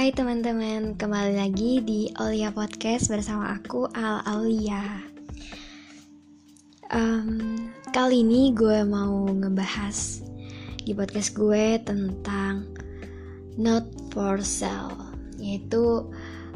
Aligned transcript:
Hai 0.00 0.16
teman-teman, 0.16 0.96
kembali 0.96 1.36
lagi 1.36 1.84
di 1.84 2.08
Olia 2.16 2.48
Podcast 2.48 3.12
bersama 3.12 3.52
aku 3.52 3.84
Al 3.92 4.24
Aulia. 4.24 4.80
Um, 6.88 7.68
kali 7.92 8.24
ini 8.24 8.48
gue 8.56 8.80
mau 8.80 9.28
ngebahas 9.28 10.24
di 10.88 10.96
podcast 10.96 11.36
gue 11.36 11.76
tentang 11.84 12.64
not 13.60 13.84
for 14.08 14.40
sale, 14.40 14.96
yaitu 15.36 16.08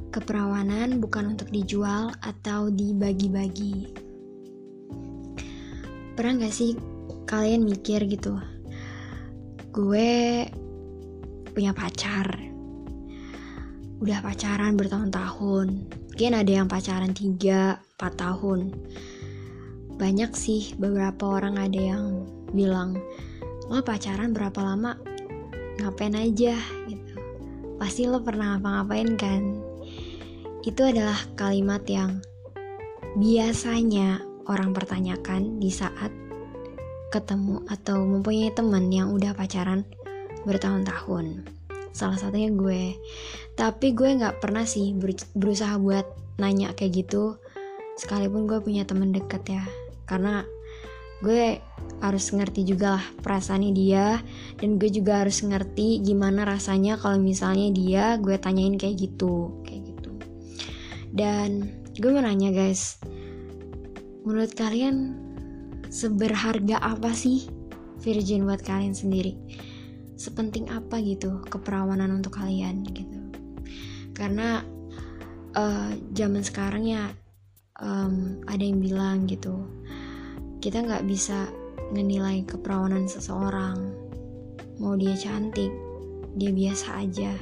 keperawanan 0.08 0.96
bukan 0.96 1.36
untuk 1.36 1.52
dijual 1.52 2.16
atau 2.24 2.72
dibagi-bagi. 2.72 3.92
Pernah 6.16 6.48
gak 6.48 6.54
sih 6.56 6.80
kalian 7.28 7.68
mikir 7.68 8.08
gitu? 8.08 8.40
Gue 9.68 10.48
punya 11.52 11.76
pacar, 11.76 12.53
udah 14.02 14.18
pacaran 14.24 14.74
bertahun-tahun. 14.74 15.68
Mungkin 16.10 16.32
ada 16.34 16.50
yang 16.50 16.66
pacaran 16.66 17.14
3-4 17.14 17.78
tahun. 17.98 18.74
Banyak 19.94 20.34
sih 20.34 20.74
beberapa 20.74 21.38
orang 21.38 21.54
ada 21.58 21.78
yang 21.78 22.26
bilang 22.50 22.98
lo 23.70 23.78
pacaran 23.86 24.34
berapa 24.34 24.58
lama? 24.58 24.98
Ngapain 25.78 26.14
aja? 26.18 26.58
Gitu. 26.90 27.14
Pasti 27.78 28.06
lo 28.10 28.22
pernah 28.22 28.58
ngapa-ngapain 28.58 29.14
kan? 29.14 29.42
Itu 30.66 30.86
adalah 30.86 31.18
kalimat 31.38 31.86
yang 31.86 32.18
biasanya 33.14 34.22
orang 34.50 34.74
pertanyakan 34.74 35.62
di 35.62 35.70
saat 35.70 36.10
ketemu 37.14 37.62
atau 37.70 38.02
mempunyai 38.02 38.50
teman 38.50 38.90
yang 38.90 39.14
udah 39.14 39.38
pacaran 39.38 39.86
bertahun-tahun 40.42 41.46
salah 41.94 42.18
satunya 42.18 42.50
gue. 42.50 42.98
Tapi 43.54 43.94
gue 43.94 44.18
nggak 44.18 44.42
pernah 44.42 44.66
sih 44.66 44.92
berusaha 45.32 45.78
buat 45.78 46.04
nanya 46.42 46.74
kayak 46.74 47.06
gitu. 47.06 47.38
Sekalipun 47.94 48.50
gue 48.50 48.58
punya 48.58 48.82
temen 48.82 49.14
deket 49.14 49.46
ya. 49.46 49.64
Karena 50.04 50.42
gue 51.22 51.62
harus 52.02 52.26
ngerti 52.34 52.66
juga 52.66 52.98
lah 52.98 53.04
perasaannya 53.22 53.70
dia. 53.70 54.18
Dan 54.58 54.82
gue 54.82 54.90
juga 54.90 55.22
harus 55.22 55.38
ngerti 55.46 56.02
gimana 56.02 56.42
rasanya 56.42 56.98
kalau 56.98 57.22
misalnya 57.22 57.70
dia 57.70 58.18
gue 58.18 58.34
tanyain 58.42 58.74
kayak 58.74 58.98
gitu 58.98 59.62
kayak 59.62 59.94
gitu. 59.94 60.10
Dan 61.14 61.70
gue 61.94 62.10
mau 62.10 62.26
nanya 62.26 62.50
guys. 62.50 62.98
Menurut 64.26 64.50
kalian 64.58 65.14
seberharga 65.94 66.82
apa 66.82 67.14
sih 67.14 67.46
virgin 68.02 68.50
buat 68.50 68.66
kalian 68.66 68.98
sendiri 68.98 69.38
sepenting 70.14 70.70
apa 70.70 70.98
gitu 71.02 71.42
keperawanan 71.50 72.22
untuk 72.22 72.38
kalian 72.38 72.86
gitu. 72.86 73.18
Karena 74.14 74.62
uh, 75.58 75.90
zaman 76.14 76.42
sekarang 76.42 76.86
ya 76.86 77.10
um, 77.82 78.38
ada 78.46 78.62
yang 78.62 78.78
bilang 78.78 79.26
gitu 79.26 79.66
kita 80.64 80.80
nggak 80.80 81.04
bisa 81.04 81.50
menilai 81.92 82.40
keperawanan 82.48 83.04
seseorang. 83.04 83.76
Mau 84.80 84.96
dia 84.96 85.12
cantik 85.18 85.70
dia 86.34 86.50
biasa 86.50 87.04
aja. 87.04 87.32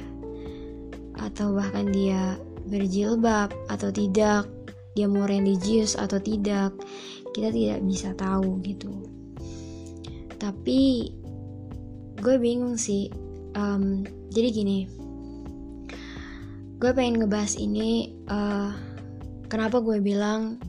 Atau 1.17 1.55
bahkan 1.55 1.87
dia 1.93 2.35
berjilbab 2.67 3.53
atau 3.69 3.89
tidak 3.93 4.49
dia 4.93 5.09
mau 5.09 5.25
religius 5.25 5.97
atau 5.97 6.21
tidak 6.21 6.75
kita 7.33 7.49
tidak 7.49 7.79
bisa 7.87 8.13
tahu 8.13 8.61
gitu. 8.61 8.91
Tapi 10.37 11.09
gue 12.19 12.35
bingung 12.37 12.77
sih. 12.77 13.09
Um, 13.57 14.05
jadi 14.33 14.49
gini. 14.51 14.89
Gue 16.77 16.91
pengen 16.91 17.23
ngebahas 17.23 17.55
ini 17.55 18.11
uh, 18.27 18.75
kenapa 19.47 19.79
gue 19.79 20.03
bilang 20.03 20.59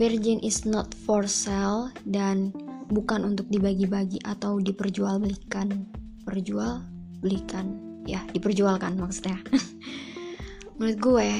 virgin 0.00 0.40
is 0.40 0.64
not 0.64 0.96
for 1.04 1.28
sale 1.28 1.92
dan 2.08 2.56
bukan 2.88 3.34
untuk 3.34 3.46
dibagi-bagi 3.52 4.22
atau 4.24 4.58
diperjualbelikan. 4.62 5.86
Perjual 6.26 6.82
belikan 7.22 7.86
ya 8.06 8.22
diperjualkan 8.32 8.96
maksudnya. 8.96 9.38
Menurut 10.78 10.98
gue 11.02 11.30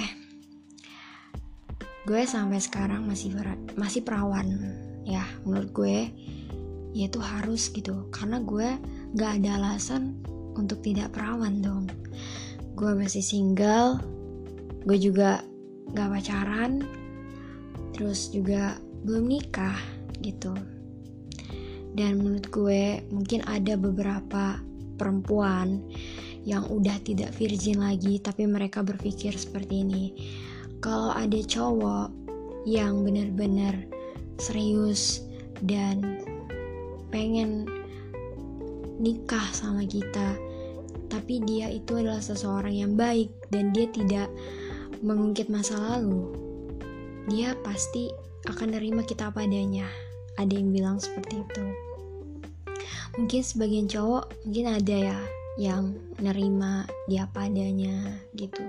gue 2.06 2.22
sampai 2.22 2.62
sekarang 2.62 3.06
masih 3.06 3.34
masih 3.74 4.02
perawan. 4.06 4.46
Ya 5.06 5.22
menurut 5.46 5.70
gue 5.70 6.10
ya 6.94 7.04
itu 7.06 7.20
harus 7.22 7.70
gitu. 7.70 8.10
Karena 8.10 8.42
gue 8.42 8.74
gak 9.14 9.42
ada 9.42 9.62
alasan 9.62 10.18
untuk 10.58 10.82
tidak 10.82 11.14
perawan 11.14 11.62
dong. 11.62 11.86
Gue 12.74 12.92
masih 12.96 13.22
single 13.22 14.02
gue 14.86 14.98
juga 15.02 15.42
gak 15.90 16.10
pacaran 16.14 16.86
terus 17.90 18.30
juga 18.30 18.78
belum 19.02 19.26
nikah 19.26 19.78
gitu. 20.22 20.54
Dan 21.96 22.20
menurut 22.20 22.46
gue 22.52 23.02
mungkin 23.08 23.42
ada 23.48 23.74
beberapa 23.74 24.60
perempuan 24.96 25.80
yang 26.46 26.62
udah 26.70 27.02
tidak 27.02 27.34
virgin 27.34 27.82
lagi 27.82 28.22
tapi 28.22 28.46
mereka 28.46 28.86
berpikir 28.86 29.34
seperti 29.34 29.82
ini. 29.82 30.04
Kalau 30.78 31.10
ada 31.10 31.40
cowok 31.42 32.12
yang 32.68 33.02
benar-benar 33.02 33.74
serius 34.38 35.24
dan 35.64 36.22
pengen 37.10 37.66
nikah 39.00 39.46
sama 39.52 39.84
kita 39.84 40.36
tapi 41.06 41.42
dia 41.42 41.70
itu 41.70 41.96
adalah 41.98 42.22
seseorang 42.22 42.74
yang 42.74 42.92
baik 42.98 43.30
dan 43.50 43.70
dia 43.70 43.86
tidak 43.90 44.28
mengungkit 45.02 45.46
masa 45.46 45.78
lalu. 45.78 46.34
Dia 47.30 47.54
pasti 47.62 48.10
akan 48.46 48.78
nerima 48.78 49.02
kita 49.02 49.30
apa 49.30 49.46
adanya. 49.46 49.86
Ada 50.38 50.52
yang 50.54 50.70
bilang 50.74 50.96
seperti 50.98 51.42
itu. 51.42 51.64
Mungkin 53.16 53.40
sebagian 53.40 53.86
cowok 53.88 54.28
mungkin 54.44 54.66
ada 54.68 54.96
ya 54.96 55.18
yang 55.56 55.96
nerima 56.20 56.84
dia 57.08 57.24
apa 57.24 57.48
adanya 57.48 58.20
gitu. 58.36 58.62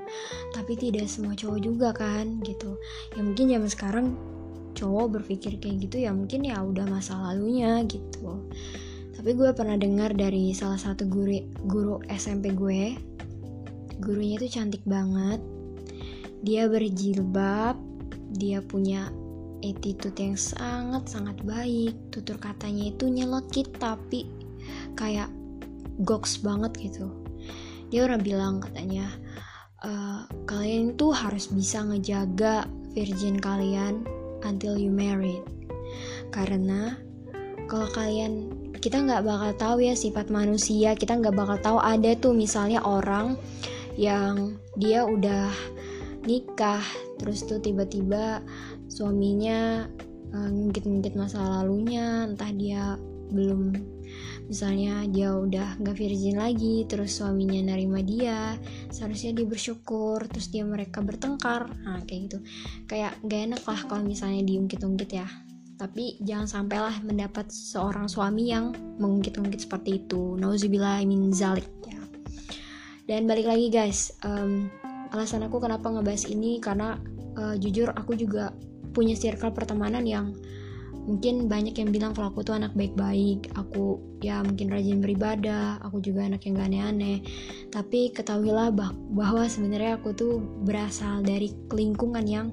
Tapi 0.56 0.80
tidak 0.80 1.12
semua 1.12 1.36
cowok 1.36 1.60
juga 1.60 1.90
kan 1.92 2.40
gitu. 2.48 2.80
Ya 3.18 3.22
mungkin 3.28 3.52
zaman 3.52 3.70
sekarang 3.70 4.06
cowok 4.78 5.20
berpikir 5.20 5.58
kayak 5.58 5.90
gitu 5.90 6.06
ya 6.06 6.14
mungkin 6.14 6.46
ya 6.46 6.62
udah 6.62 6.86
masa 6.86 7.18
lalunya 7.18 7.82
gitu 7.90 8.46
tapi 9.28 9.44
gue 9.44 9.52
pernah 9.52 9.76
dengar 9.76 10.16
dari 10.16 10.56
salah 10.56 10.80
satu 10.80 11.04
guru 11.04 11.44
guru 11.68 12.00
SMP 12.08 12.56
gue 12.56 12.96
gurunya 14.00 14.40
itu 14.40 14.56
cantik 14.56 14.80
banget. 14.88 15.44
Dia 16.48 16.72
berjilbab 16.72 17.76
dia 18.40 18.64
punya 18.64 19.12
attitude 19.60 20.16
yang 20.16 20.40
sangat 20.40 21.12
sangat 21.12 21.36
baik. 21.44 21.92
Tutur 22.08 22.40
katanya 22.40 22.88
itu 22.88 23.12
nyelekit 23.12 23.68
tapi 23.84 24.32
kayak 24.96 25.28
goks 26.08 26.40
banget 26.40 26.88
gitu. 26.88 27.12
Dia 27.92 28.08
udah 28.08 28.24
bilang 28.24 28.64
katanya 28.64 29.12
e, 29.84 29.92
kalian 30.48 30.96
tuh 30.96 31.12
harus 31.12 31.52
bisa 31.52 31.84
ngejaga 31.84 32.64
virgin 32.96 33.44
kalian 33.44 34.08
until 34.48 34.80
you 34.80 34.88
married. 34.88 35.44
Karena 36.32 36.96
kalau 37.68 37.92
kalian 37.92 38.57
kita 38.88 39.04
nggak 39.04 39.28
bakal 39.28 39.52
tahu 39.60 39.78
ya 39.84 40.00
sifat 40.00 40.32
manusia. 40.32 40.96
Kita 40.96 41.20
nggak 41.20 41.36
bakal 41.36 41.58
tahu 41.60 41.78
ada 41.84 42.16
tuh 42.16 42.32
misalnya 42.32 42.80
orang 42.88 43.36
yang 44.00 44.56
dia 44.80 45.04
udah 45.04 45.52
nikah 46.24 46.80
terus 47.20 47.44
tuh 47.44 47.60
tiba-tiba 47.60 48.40
suaminya 48.88 49.92
uh, 50.32 50.50
ngungkit-ngungkit 50.56 51.20
masa 51.20 51.44
lalunya 51.44 52.32
entah 52.32 52.48
dia 52.56 52.96
belum 53.28 53.76
misalnya 54.48 55.04
dia 55.12 55.36
udah 55.36 55.84
nggak 55.84 55.98
virgin 56.00 56.40
lagi 56.40 56.88
terus 56.88 57.20
suaminya 57.20 57.60
nerima 57.76 58.00
dia 58.00 58.56
seharusnya 58.88 59.36
dia 59.36 59.48
bersyukur 59.52 60.24
terus 60.32 60.48
dia 60.48 60.64
mereka 60.64 61.04
bertengkar. 61.04 61.68
Nah 61.84 62.08
kayak 62.08 62.32
gitu. 62.32 62.40
Kayak 62.88 63.20
gak 63.20 63.52
enak 63.52 63.64
lah 63.68 63.80
kalau 63.84 64.08
misalnya 64.08 64.48
diungkit-ungkit 64.48 65.12
ya 65.12 65.28
tapi 65.78 66.18
jangan 66.26 66.50
sampailah 66.50 67.06
mendapat 67.06 67.54
seorang 67.54 68.10
suami 68.10 68.50
yang 68.50 68.74
mengungkit-ungkit 68.98 69.70
seperti 69.70 70.02
itu. 70.04 70.34
Nauzubillah 70.36 71.06
min 71.06 71.30
zalik. 71.30 71.70
Ya. 71.86 72.02
Dan 73.06 73.30
balik 73.30 73.46
lagi 73.46 73.70
guys 73.70 74.12
um, 74.26 74.68
alasan 75.14 75.46
aku 75.46 75.62
kenapa 75.62 75.88
ngebahas 75.88 76.28
ini 76.28 76.60
karena 76.60 76.98
uh, 77.38 77.56
jujur 77.56 77.94
aku 77.94 78.18
juga 78.18 78.52
punya 78.92 79.14
circle 79.14 79.54
pertemanan 79.54 80.04
yang 80.04 80.34
mungkin 81.08 81.48
banyak 81.48 81.72
yang 81.80 81.94
bilang 81.94 82.12
kalau 82.12 82.34
aku 82.34 82.44
tuh 82.44 82.58
anak 82.58 82.74
baik-baik. 82.74 83.54
Aku 83.56 84.02
ya 84.20 84.42
mungkin 84.42 84.74
rajin 84.74 85.00
beribadah 85.00 85.80
aku 85.86 86.02
juga 86.04 86.28
anak 86.28 86.44
yang 86.44 86.60
gak 86.60 86.68
aneh-aneh. 86.74 87.18
Tapi 87.72 88.12
ketahuilah 88.12 88.74
bah 88.74 88.92
bahwa 89.14 89.46
sebenarnya 89.48 90.02
aku 90.02 90.12
tuh 90.12 90.42
berasal 90.68 91.24
dari 91.24 91.54
lingkungan 91.72 92.26
yang 92.28 92.48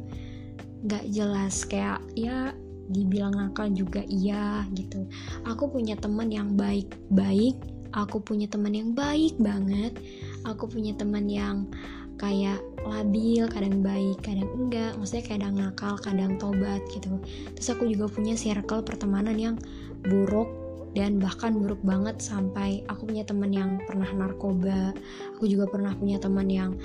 gak 0.86 1.02
jelas. 1.10 1.66
Kayak 1.66 2.04
ya 2.14 2.54
dibilang 2.90 3.32
nakal 3.36 3.70
juga 3.72 4.04
iya 4.08 4.64
gitu. 4.76 5.06
Aku 5.48 5.70
punya 5.72 5.96
teman 5.96 6.28
yang 6.28 6.56
baik-baik 6.58 7.56
aku 7.94 8.18
punya 8.18 8.50
teman 8.50 8.74
yang 8.74 8.90
baik 8.90 9.38
banget 9.38 9.94
aku 10.42 10.66
punya 10.66 10.90
teman 10.98 11.30
yang 11.30 11.70
kayak 12.18 12.58
labil 12.82 13.46
kadang 13.50 13.82
baik 13.82 14.18
kadang 14.22 14.50
enggak 14.54 14.94
maksudnya 14.98 15.24
kadang 15.24 15.54
nakal 15.54 15.94
kadang 15.98 16.38
tobat 16.38 16.82
gitu. 16.90 17.18
Terus 17.58 17.68
aku 17.74 17.90
juga 17.90 18.06
punya 18.10 18.34
circle 18.34 18.82
pertemanan 18.82 19.38
yang 19.38 19.56
buruk 20.04 20.46
dan 20.94 21.18
bahkan 21.18 21.58
buruk 21.58 21.82
banget 21.82 22.22
sampai 22.22 22.86
aku 22.86 23.10
punya 23.10 23.26
teman 23.26 23.50
yang 23.50 23.82
pernah 23.82 24.06
narkoba 24.14 24.94
aku 25.34 25.50
juga 25.50 25.66
pernah 25.66 25.90
punya 25.98 26.22
teman 26.22 26.46
yang 26.46 26.78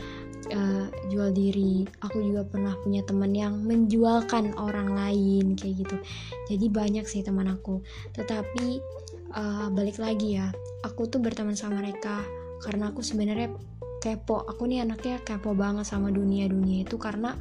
uh, 0.54 0.88
jual 1.10 1.30
diri. 1.34 1.86
Aku 2.06 2.22
juga 2.22 2.46
pernah 2.46 2.76
punya 2.82 3.02
teman 3.06 3.34
yang 3.34 3.62
menjualkan 3.64 4.54
orang 4.58 4.94
lain 4.94 5.54
kayak 5.58 5.86
gitu. 5.86 5.96
Jadi 6.50 6.66
banyak 6.70 7.06
sih 7.06 7.26
teman 7.26 7.50
aku. 7.50 7.82
Tetapi 8.14 8.66
uh, 9.34 9.68
balik 9.74 9.98
lagi 10.02 10.38
ya 10.42 10.50
aku 10.86 11.10
tuh 11.10 11.22
berteman 11.22 11.58
sama 11.58 11.82
mereka 11.82 12.22
karena 12.66 12.92
aku 12.92 13.02
sebenarnya 13.06 13.54
kepo. 14.04 14.46
Aku 14.48 14.66
nih 14.66 14.86
anaknya 14.86 15.22
kepo 15.22 15.54
banget 15.58 15.86
sama 15.88 16.10
dunia 16.10 16.50
dunia 16.50 16.84
itu 16.84 16.96
karena 17.00 17.34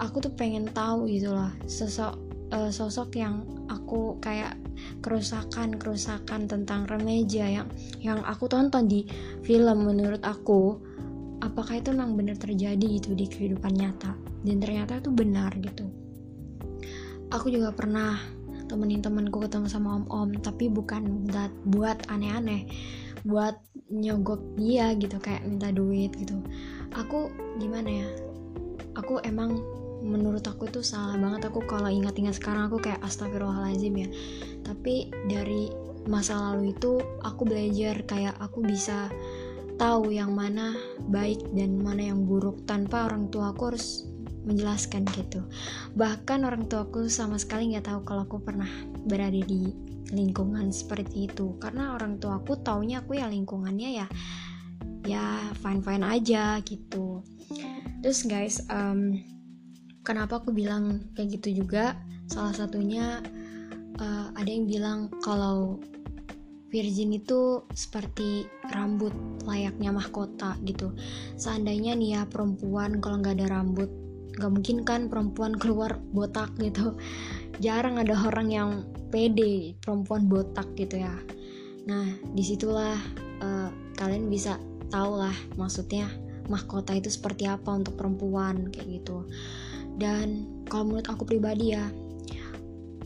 aku 0.00 0.24
tuh 0.24 0.32
pengen 0.32 0.70
tahu 0.70 1.06
gitu 1.10 1.32
lah 1.34 1.52
sosok 1.68 2.16
uh, 2.54 2.70
sosok 2.70 3.16
yang 3.16 3.44
aku 3.68 4.16
kayak 4.20 4.56
kerusakan 5.04 5.76
kerusakan 5.76 6.48
tentang 6.48 6.88
remaja 6.88 7.46
yang 7.48 7.68
yang 8.00 8.20
aku 8.24 8.48
tonton 8.48 8.88
di 8.88 9.06
film 9.46 9.88
menurut 9.88 10.20
aku 10.24 10.80
apakah 11.42 11.82
itu 11.82 11.90
memang 11.90 12.14
benar 12.14 12.38
terjadi 12.38 13.02
gitu 13.02 13.18
di 13.18 13.26
kehidupan 13.26 13.74
nyata? 13.74 14.14
Dan 14.46 14.62
ternyata 14.62 15.02
itu 15.02 15.10
benar 15.10 15.50
gitu. 15.58 15.90
Aku 17.34 17.50
juga 17.50 17.74
pernah 17.74 18.16
temenin 18.70 19.02
temanku 19.02 19.42
ketemu 19.42 19.66
sama 19.68 20.00
om-om 20.00 20.38
tapi 20.38 20.70
bukan 20.70 21.26
buat 21.66 21.98
aneh-aneh. 22.06 22.70
Buat 23.26 23.58
nyogok 23.90 24.40
dia 24.56 24.94
gitu 24.94 25.18
kayak 25.18 25.42
minta 25.44 25.74
duit 25.74 26.14
gitu. 26.14 26.38
Aku 26.94 27.28
gimana 27.58 27.90
ya? 27.90 28.08
Aku 28.94 29.18
emang 29.26 29.58
menurut 30.02 30.46
aku 30.46 30.70
itu 30.70 30.82
salah 30.82 31.18
banget. 31.18 31.50
Aku 31.50 31.62
kalau 31.66 31.90
ingat-ingat 31.90 32.38
sekarang 32.38 32.70
aku 32.70 32.78
kayak 32.78 33.02
astagfirullahaladzim 33.02 33.94
ya. 33.98 34.08
Tapi 34.62 35.10
dari 35.26 35.70
masa 36.10 36.34
lalu 36.50 36.74
itu 36.74 36.98
aku 37.22 37.46
belajar 37.46 38.02
kayak 38.02 38.34
aku 38.42 38.62
bisa 38.66 39.06
tahu 39.82 40.14
yang 40.14 40.38
mana 40.38 40.78
baik 41.10 41.42
dan 41.58 41.82
mana 41.82 42.14
yang 42.14 42.22
buruk 42.22 42.62
tanpa 42.70 43.10
orang 43.10 43.26
tua 43.34 43.50
aku 43.50 43.74
harus 43.74 44.06
menjelaskan 44.46 45.02
gitu. 45.10 45.42
Bahkan 45.98 46.46
orang 46.46 46.70
tua 46.70 46.86
aku 46.86 47.10
sama 47.10 47.34
sekali 47.34 47.74
nggak 47.74 47.90
tahu 47.90 48.06
kalau 48.06 48.22
aku 48.22 48.38
pernah 48.38 48.70
berada 49.10 49.42
di 49.42 49.74
lingkungan 50.14 50.70
seperti 50.70 51.26
itu. 51.26 51.58
Karena 51.58 51.98
orang 51.98 52.22
tua 52.22 52.38
aku 52.38 52.62
taunya 52.62 53.02
aku 53.02 53.18
ya 53.18 53.26
lingkungannya 53.26 53.88
ya 53.98 54.06
ya 55.02 55.50
fine 55.58 55.82
fine 55.82 56.06
aja 56.06 56.62
gitu. 56.62 57.26
Terus 58.06 58.22
guys 58.30 58.62
um, 58.70 59.18
kenapa 60.06 60.38
aku 60.38 60.54
bilang 60.54 61.10
kayak 61.18 61.42
gitu 61.42 61.66
juga? 61.66 61.98
Salah 62.30 62.54
satunya 62.54 63.18
uh, 63.98 64.30
ada 64.38 64.46
yang 64.46 64.70
bilang 64.70 65.10
kalau 65.26 65.82
virgin 66.72 67.12
itu 67.12 67.60
seperti 67.76 68.48
rambut 68.72 69.12
layaknya 69.44 69.92
mahkota 69.92 70.56
gitu. 70.64 70.96
Seandainya 71.36 71.92
nih 71.92 72.16
ya 72.16 72.22
perempuan 72.24 72.98
kalau 73.04 73.20
nggak 73.20 73.36
ada 73.38 73.60
rambut 73.60 73.92
nggak 74.32 74.48
mungkin 74.48 74.76
kan 74.88 75.12
perempuan 75.12 75.52
keluar 75.60 76.00
botak 76.16 76.48
gitu. 76.56 76.96
Jarang 77.60 78.00
ada 78.00 78.16
orang 78.16 78.48
yang 78.48 78.70
pede 79.12 79.76
perempuan 79.84 80.24
botak 80.24 80.64
gitu 80.80 81.04
ya. 81.04 81.12
Nah 81.84 82.08
di 82.32 82.40
situlah 82.40 82.96
uh, 83.44 83.68
kalian 84.00 84.32
bisa 84.32 84.56
tahu 84.88 85.20
lah 85.20 85.36
maksudnya 85.60 86.08
mahkota 86.48 86.96
itu 86.96 87.12
seperti 87.12 87.44
apa 87.44 87.68
untuk 87.68 88.00
perempuan 88.00 88.72
kayak 88.72 89.04
gitu. 89.04 89.28
Dan 90.00 90.48
kalau 90.72 90.88
menurut 90.88 91.04
aku 91.12 91.28
pribadi 91.28 91.76
ya 91.76 91.92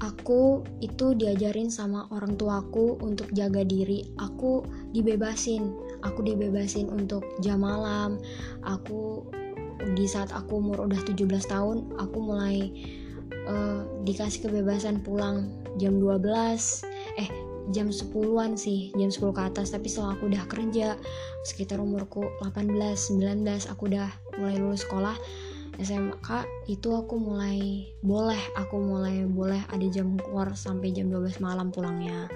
aku 0.01 0.65
itu 0.85 1.17
diajarin 1.17 1.73
sama 1.73 2.09
orang 2.13 2.37
tuaku 2.37 3.01
untuk 3.01 3.31
jaga 3.33 3.65
diri. 3.65 4.05
Aku 4.21 4.65
dibebasin. 4.93 5.73
Aku 6.05 6.21
dibebasin 6.21 6.93
untuk 6.93 7.25
jam 7.41 7.65
malam. 7.65 8.21
Aku 8.65 9.25
di 9.97 10.05
saat 10.09 10.33
aku 10.35 10.59
umur 10.59 10.89
udah 10.89 10.99
17 11.05 11.23
tahun 11.47 11.95
aku 12.01 12.17
mulai 12.19 12.75
uh, 13.47 13.87
dikasih 14.03 14.49
kebebasan 14.49 15.05
pulang 15.05 15.53
jam 15.79 16.01
12 16.03 16.27
eh 17.23 17.31
jam 17.71 17.91
10-an 17.91 18.55
sih 18.55 18.91
jam 18.95 19.11
10 19.11 19.37
ke 19.37 19.43
atas. 19.43 19.75
Tapi 19.75 19.87
setelah 19.91 20.15
aku 20.19 20.31
udah 20.31 20.45
kerja 20.51 20.99
sekitar 21.47 21.79
umurku 21.79 22.27
18 22.43 22.75
19 22.75 23.73
aku 23.73 23.83
udah 23.91 24.11
mulai 24.39 24.57
lulus 24.59 24.83
sekolah 24.87 25.15
SMK 25.77 26.29
itu 26.73 26.89
aku 26.97 27.21
mulai 27.21 27.89
boleh 28.01 28.41
aku 28.57 28.81
mulai 28.81 29.29
boleh 29.29 29.61
ada 29.69 29.87
jam 29.93 30.17
keluar 30.17 30.57
sampai 30.57 30.93
jam 30.93 31.13
12 31.13 31.45
malam 31.45 31.69
pulangnya. 31.69 32.29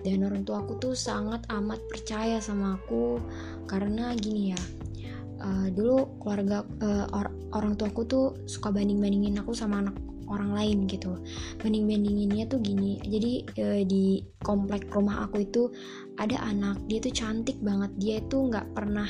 Dan 0.00 0.22
orang 0.22 0.46
tua 0.46 0.62
aku 0.62 0.78
tuh 0.78 0.94
sangat 0.94 1.42
amat 1.50 1.82
percaya 1.90 2.38
sama 2.38 2.78
aku 2.78 3.18
karena 3.66 4.14
gini 4.14 4.54
ya 4.54 4.60
uh, 5.42 5.66
dulu 5.74 6.18
keluarga 6.22 6.62
uh, 6.82 7.06
or 7.14 7.30
orang 7.54 7.74
tua 7.74 7.90
aku 7.90 8.06
tuh 8.06 8.26
suka 8.46 8.70
banding 8.70 9.02
bandingin 9.02 9.42
aku 9.42 9.52
sama 9.54 9.82
anak 9.82 9.96
orang 10.28 10.52
lain 10.52 10.84
gitu. 10.84 11.18
Banding 11.58 11.88
bandinginnya 11.88 12.46
tuh 12.46 12.60
gini 12.62 13.00
jadi 13.04 13.32
uh, 13.58 13.82
di 13.84 14.22
komplek 14.44 14.86
rumah 14.92 15.26
aku 15.26 15.42
itu 15.44 15.72
ada 16.16 16.40
anak 16.46 16.78
dia 16.86 17.02
tuh 17.02 17.14
cantik 17.14 17.58
banget 17.58 17.90
dia 17.98 18.14
itu 18.22 18.36
nggak 18.48 18.70
pernah 18.72 19.08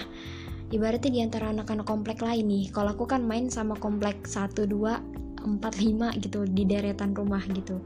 ibaratnya 0.69 1.11
di 1.11 1.21
antara 1.25 1.49
anak-anak 1.49 1.87
komplek 1.89 2.21
lain 2.21 2.45
nih 2.45 2.65
kalau 2.69 2.93
aku 2.93 3.09
kan 3.09 3.25
main 3.25 3.49
sama 3.49 3.73
komplek 3.81 4.29
1, 4.29 4.69
2, 4.69 5.19
4, 5.45 5.57
5 5.57 6.23
gitu 6.25 6.45
di 6.45 6.69
deretan 6.69 7.17
rumah 7.17 7.41
gitu. 7.49 7.81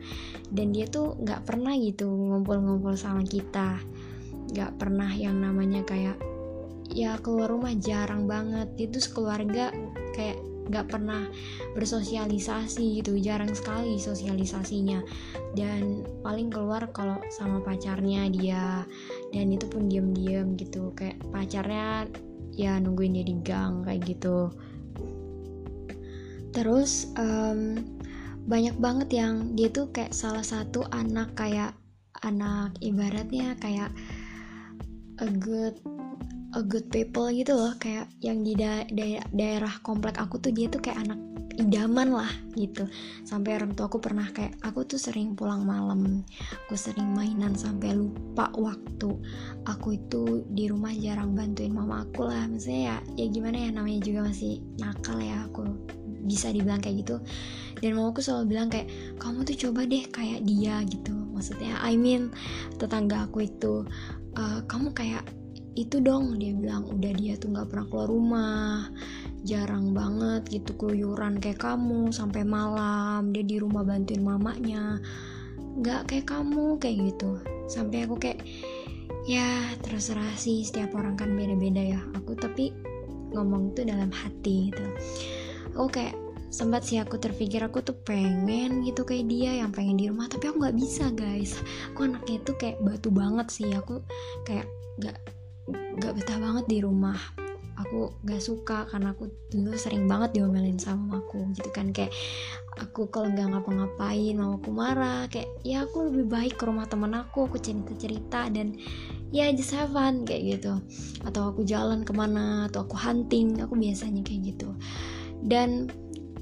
Dan 0.51 0.75
dia 0.75 0.89
tuh 0.89 1.15
nggak 1.21 1.47
pernah 1.47 1.77
gitu 1.79 2.11
ngumpul-ngumpul 2.11 2.99
sama 2.99 3.23
kita. 3.23 3.79
Nggak 4.53 4.73
pernah 4.81 5.11
yang 5.15 5.39
namanya 5.39 5.87
kayak 5.87 6.19
ya 6.91 7.17
keluar 7.23 7.53
rumah 7.53 7.73
jarang 7.79 8.27
banget. 8.27 8.73
Itu 8.77 8.99
sekeluarga 8.99 9.71
kayak 10.17 10.41
nggak 10.63 10.95
pernah 10.95 11.27
bersosialisasi 11.75 13.03
gitu 13.03 13.19
jarang 13.19 13.53
sekali 13.55 13.99
sosialisasinya. 14.01 15.05
Dan 15.55 16.03
paling 16.25 16.51
keluar 16.51 16.91
kalau 16.91 17.21
sama 17.31 17.63
pacarnya 17.63 18.27
dia. 18.33 18.83
Dan 19.31 19.53
itu 19.53 19.69
pun 19.69 19.87
diem-diem 19.87 20.59
gitu 20.59 20.91
kayak 20.97 21.21
pacarnya 21.31 22.09
ya 22.53 22.77
nungguin 22.77 23.17
dia 23.17 23.25
di 23.25 23.37
gang 23.41 23.85
kayak 23.85 24.03
gitu. 24.05 24.53
Terus 26.53 27.09
um, 27.17 27.81
banyak 28.45 28.77
banget 28.77 29.09
yang 29.17 29.57
dia 29.57 29.73
tuh 29.73 29.89
kayak 29.89 30.13
salah 30.13 30.45
satu 30.45 30.85
anak 30.93 31.33
kayak 31.33 31.73
anak 32.21 32.77
ibaratnya 32.85 33.57
kayak 33.57 33.89
a 35.23 35.29
good 35.41 35.81
a 36.53 36.61
good 36.61 36.85
people 36.93 37.33
gitu 37.33 37.57
loh. 37.57 37.73
Kayak 37.81 38.13
yang 38.21 38.45
di 38.45 38.53
da 38.53 38.85
da 38.93 39.25
daerah 39.33 39.73
komplek 39.81 40.21
aku 40.21 40.37
tuh 40.37 40.53
dia 40.53 40.69
tuh 40.69 40.85
kayak 40.85 41.09
anak 41.09 41.32
idaman 41.59 42.15
lah 42.15 42.33
gitu. 42.57 42.89
Sampai 43.25 43.57
orang 43.57 43.77
tua 43.77 43.89
aku 43.89 43.99
pernah 44.01 44.29
kayak 44.31 44.57
aku 44.65 44.85
tuh 44.85 45.01
sering 45.01 45.35
pulang 45.37 45.65
malam 45.65 46.25
aku 46.67 46.75
sering 46.77 47.13
mainan 47.13 47.53
sampai 47.57 47.97
lupa 47.97 48.49
waktu 48.57 49.11
aku 49.69 49.97
itu 49.97 50.47
di 50.53 50.69
rumah 50.69 50.93
jarang 50.97 51.37
bantuin 51.37 51.73
mama 51.73 52.05
aku 52.05 52.29
lah. 52.29 52.49
Maksudnya 52.49 52.81
ya 52.81 52.97
ya 53.25 53.27
gimana 53.29 53.57
ya 53.59 53.71
namanya 53.73 54.01
juga 54.01 54.21
masih 54.29 54.61
nakal 54.81 55.19
ya 55.21 55.45
aku 55.49 55.67
bisa 56.23 56.55
dibilang 56.55 56.79
kayak 56.79 57.03
gitu. 57.05 57.17
Dan 57.83 57.99
mamaku 57.99 58.23
selalu 58.23 58.55
bilang 58.55 58.69
kayak 58.71 58.89
kamu 59.19 59.43
tuh 59.43 59.57
coba 59.69 59.81
deh 59.85 60.05
kayak 60.09 60.41
dia 60.47 60.81
gitu. 60.87 61.13
Maksudnya 61.35 61.79
I 61.83 61.99
mean 61.99 62.31
tetangga 62.79 63.27
aku 63.27 63.45
itu 63.51 63.83
uh, 64.39 64.61
kamu 64.71 64.95
kayak 64.95 65.27
itu 65.75 65.99
dong 65.99 66.39
dia 66.39 66.55
bilang. 66.55 66.87
Udah 66.87 67.13
dia 67.17 67.35
tuh 67.35 67.51
nggak 67.51 67.69
pernah 67.75 67.87
keluar 67.91 68.09
rumah 68.09 68.87
jarang 69.43 69.91
banget 69.91 70.47
gitu 70.47 70.79
keluyuran 70.79 71.43
kayak 71.43 71.59
kamu 71.59 72.15
sampai 72.15 72.47
malam 72.47 73.35
dia 73.35 73.43
di 73.43 73.59
rumah 73.59 73.83
bantuin 73.83 74.23
mamanya. 74.23 75.03
Nggak 75.79 76.01
kayak 76.07 76.27
kamu 76.31 76.79
kayak 76.79 76.97
gitu. 77.11 77.43
Sampai 77.67 78.07
aku 78.07 78.17
kayak 78.23 78.47
ya 79.27 79.75
terserah 79.83 80.35
sih 80.39 80.63
setiap 80.63 80.95
orang 80.95 81.19
kan 81.19 81.35
beda-beda 81.35 81.83
ya. 81.83 82.01
Aku 82.23 82.39
tapi 82.39 82.71
ngomong 83.35 83.75
itu 83.75 83.83
dalam 83.83 84.15
hati 84.15 84.71
gitu. 84.71 84.87
Aku 85.75 85.91
kayak 85.91 86.15
sempat 86.53 86.87
sih 86.87 87.01
aku 87.03 87.19
terpikir 87.19 87.65
aku 87.65 87.83
tuh 87.83 87.97
pengen 88.05 88.85
gitu 88.87 89.03
kayak 89.03 89.27
dia 89.27 89.57
yang 89.65 89.73
pengen 89.73 89.97
di 89.97 90.07
rumah 90.07 90.31
tapi 90.31 90.55
aku 90.55 90.63
nggak 90.63 90.79
bisa 90.79 91.11
guys. 91.11 91.59
Aku 91.91 92.07
anaknya 92.07 92.39
tuh 92.47 92.55
kayak 92.55 92.79
batu 92.79 93.11
banget 93.11 93.51
sih. 93.51 93.75
Aku 93.75 94.07
kayak 94.47 94.71
nggak 95.03 95.19
nggak 95.99 96.13
betah 96.15 96.39
banget 96.39 96.65
di 96.71 96.79
rumah 96.79 97.42
aku 97.81 98.13
gak 98.29 98.43
suka 98.43 98.85
karena 98.89 99.17
aku 99.17 99.33
dulu 99.49 99.75
sering 99.77 100.05
banget 100.05 100.37
diomelin 100.37 100.77
sama 100.77 101.21
aku 101.25 101.49
gitu 101.57 101.73
kan 101.73 101.89
kayak 101.91 102.13
aku 102.81 103.09
kalau 103.13 103.29
nggak 103.33 103.53
ngapa-ngapain 103.53 104.37
mau 104.37 104.57
aku 104.57 104.71
marah 104.73 105.29
kayak 105.29 105.49
ya 105.65 105.85
aku 105.85 106.09
lebih 106.09 106.27
baik 106.29 106.55
ke 106.57 106.65
rumah 106.65 106.89
temen 106.89 107.13
aku 107.13 107.49
aku 107.49 107.61
cerita-cerita 107.61 108.49
dan 108.49 108.77
ya 109.33 109.49
just 109.53 109.73
have 109.73 109.91
fun 109.91 110.29
kayak 110.29 110.61
gitu. 110.61 110.77
Atau 111.25 111.49
aku 111.49 111.65
jalan 111.65 112.05
ke 112.05 112.13
mana 112.13 112.69
atau 112.69 112.85
aku 112.85 112.95
hunting 112.95 113.59
aku 113.65 113.75
biasanya 113.75 114.21
kayak 114.21 114.55
gitu. 114.55 114.77
Dan 115.43 115.89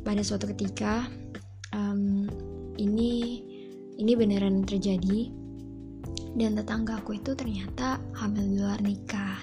pada 0.03 0.21
suatu 0.21 0.51
ketika 0.51 1.07
um, 1.73 2.27
ini 2.77 3.43
ini 3.97 4.13
beneran 4.19 4.67
terjadi 4.67 5.31
dan 6.39 6.55
tetangga 6.55 6.99
aku 7.03 7.19
itu 7.19 7.35
ternyata 7.35 7.99
hamil 8.15 8.47
di 8.47 8.57
luar 8.63 8.79
nikah 8.83 9.39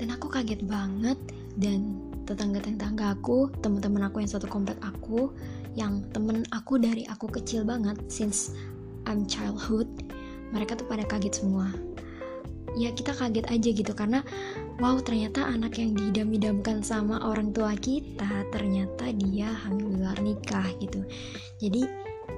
dan 0.00 0.16
aku 0.16 0.32
kaget 0.32 0.64
banget. 0.64 1.20
Dan 1.60 2.00
tetangga-tetangga 2.24 3.18
aku 3.18 3.50
teman-teman 3.60 4.06
aku 4.08 4.22
yang 4.22 4.30
satu 4.30 4.46
komplek 4.46 4.78
aku 4.80 5.34
yang 5.74 6.02
temen 6.14 6.46
aku 6.54 6.78
dari 6.78 7.02
aku 7.10 7.26
kecil 7.26 7.66
banget 7.66 7.98
since 8.06 8.54
I'm 9.04 9.26
childhood 9.26 9.90
mereka 10.54 10.78
tuh 10.78 10.86
pada 10.86 11.02
kaget 11.06 11.42
semua. 11.42 11.70
Ya 12.78 12.94
kita 12.94 13.18
kaget 13.18 13.50
aja 13.50 13.68
gitu 13.74 13.92
karena 13.98 14.22
wow 14.78 14.94
ternyata 15.02 15.42
anak 15.42 15.78
yang 15.82 15.90
didam-idamkan 15.98 16.86
sama 16.86 17.18
orang 17.26 17.50
tua 17.50 17.74
kita 17.74 18.46
ternyata 18.54 19.10
dia 19.10 19.50
hamil 19.66 19.90
di 19.90 19.96
luar 19.98 20.18
nikah 20.22 20.70
gitu. 20.78 21.02
Jadi 21.58 21.82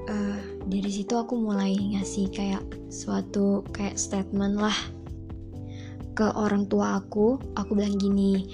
uh, 0.09 0.41
dari 0.65 0.89
situ 0.89 1.13
aku 1.13 1.37
mulai 1.37 1.77
ngasih 1.77 2.33
kayak 2.33 2.65
suatu 2.89 3.61
kayak 3.77 4.01
statement 4.01 4.57
lah 4.57 4.77
ke 6.13 6.29
orang 6.37 6.69
tua 6.69 7.01
aku 7.01 7.41
aku 7.57 7.71
bilang 7.73 7.97
gini 7.97 8.53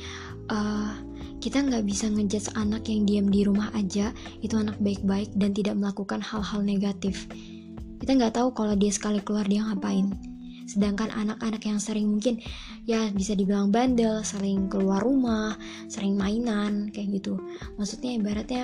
uh, 0.51 0.95
kita 1.39 1.63
nggak 1.63 1.87
bisa 1.87 2.11
ngejudge 2.11 2.51
anak 2.59 2.91
yang 2.91 3.07
diam 3.07 3.27
di 3.31 3.47
rumah 3.47 3.71
aja 3.79 4.11
itu 4.43 4.59
anak 4.59 4.75
baik-baik 4.83 5.31
dan 5.39 5.55
tidak 5.55 5.79
melakukan 5.79 6.19
hal-hal 6.19 6.67
negatif. 6.67 7.31
Kita 8.03 8.19
nggak 8.19 8.35
tahu 8.35 8.51
kalau 8.55 8.75
dia 8.75 8.91
sekali 8.91 9.23
keluar 9.23 9.47
dia 9.47 9.63
ngapain. 9.63 10.11
Sedangkan 10.67 11.15
anak-anak 11.15 11.63
yang 11.63 11.79
sering 11.79 12.11
mungkin 12.11 12.43
ya 12.91 13.09
bisa 13.15 13.39
dibilang 13.39 13.71
bandel 13.71 14.21
sering 14.27 14.67
keluar 14.67 15.01
rumah 15.07 15.55
sering 15.87 16.19
mainan 16.19 16.91
kayak 16.91 17.23
gitu. 17.23 17.39
Maksudnya 17.79 18.19
ibaratnya 18.19 18.63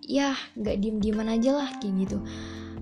ya 0.00 0.32
nggak 0.56 0.76
diem 0.80 0.96
dieman 1.04 1.28
aja 1.28 1.60
lah 1.60 1.70
kayak 1.76 2.08
gitu. 2.08 2.18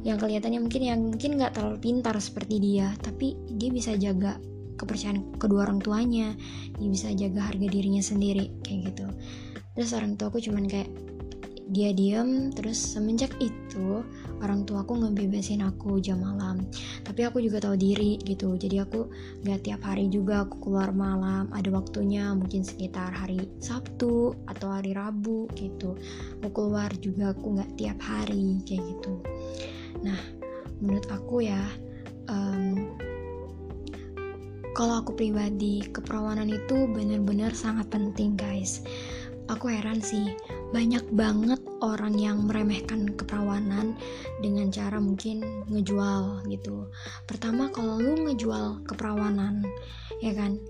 Yang 0.07 0.23
kelihatannya 0.23 0.61
mungkin 0.63 0.83
yang 0.87 1.01
mungkin 1.03 1.31
nggak 1.35 1.59
terlalu 1.59 1.83
pintar 1.83 2.15
seperti 2.23 2.63
dia 2.63 2.95
tapi 3.03 3.35
dia 3.59 3.75
bisa 3.75 3.99
jaga 3.99 4.39
kepercayaan 4.77 5.37
kedua 5.41 5.67
orang 5.69 5.81
tuanya 5.81 6.37
dia 6.77 6.89
bisa 6.89 7.13
jaga 7.13 7.49
harga 7.53 7.67
dirinya 7.67 8.01
sendiri 8.05 8.53
kayak 8.65 8.93
gitu. 8.93 9.07
Terus 9.77 9.91
orang 9.93 10.17
tua 10.17 10.33
aku 10.33 10.41
cuman 10.41 10.65
kayak 10.69 10.91
dia 11.67 11.91
diem 11.91 12.55
terus 12.55 12.79
semenjak 12.79 13.35
itu 13.43 14.07
orang 14.39 14.63
tua 14.63 14.87
aku 14.87 15.03
ngebebasin 15.03 15.67
aku 15.67 15.99
jam 15.99 16.23
malam. 16.23 16.63
Tapi 17.03 17.27
aku 17.27 17.43
juga 17.43 17.59
tahu 17.59 17.75
diri 17.75 18.23
gitu. 18.23 18.55
Jadi 18.55 18.79
aku 18.79 19.11
gak 19.43 19.67
tiap 19.67 19.83
hari 19.83 20.07
juga 20.07 20.47
aku 20.47 20.63
keluar 20.63 20.95
malam. 20.95 21.51
Ada 21.51 21.69
waktunya 21.75 22.31
mungkin 22.39 22.63
sekitar 22.63 23.11
hari 23.11 23.51
Sabtu 23.59 24.39
atau 24.47 24.69
hari 24.71 24.95
Rabu 24.95 25.51
gitu. 25.59 25.99
Aku 26.41 26.49
keluar 26.55 26.91
juga 27.03 27.35
aku 27.35 27.59
gak 27.59 27.71
tiap 27.75 27.99
hari 27.99 28.63
kayak 28.63 28.87
gitu. 28.87 29.13
Nah 30.07 30.19
menurut 30.79 31.09
aku 31.11 31.43
ya 31.43 31.61
um, 32.31 32.95
kalau 34.77 35.01
aku 35.01 35.17
pribadi 35.17 35.81
keperawanan 35.89 36.53
itu 36.53 36.85
benar-benar 36.93 37.57
sangat 37.57 37.89
penting 37.89 38.37
guys. 38.37 38.85
Aku 39.49 39.73
heran 39.73 40.05
sih 40.05 40.37
banyak 40.77 41.01
banget 41.17 41.57
orang 41.81 42.13
yang 42.21 42.45
meremehkan 42.45 43.09
keperawanan 43.17 43.97
dengan 44.45 44.69
cara 44.69 45.01
mungkin 45.01 45.65
ngejual 45.73 46.45
gitu. 46.53 46.93
Pertama 47.25 47.73
kalau 47.73 47.97
lu 47.97 48.29
ngejual 48.29 48.85
keperawanan 48.85 49.65
ya 50.21 50.37
kan? 50.37 50.61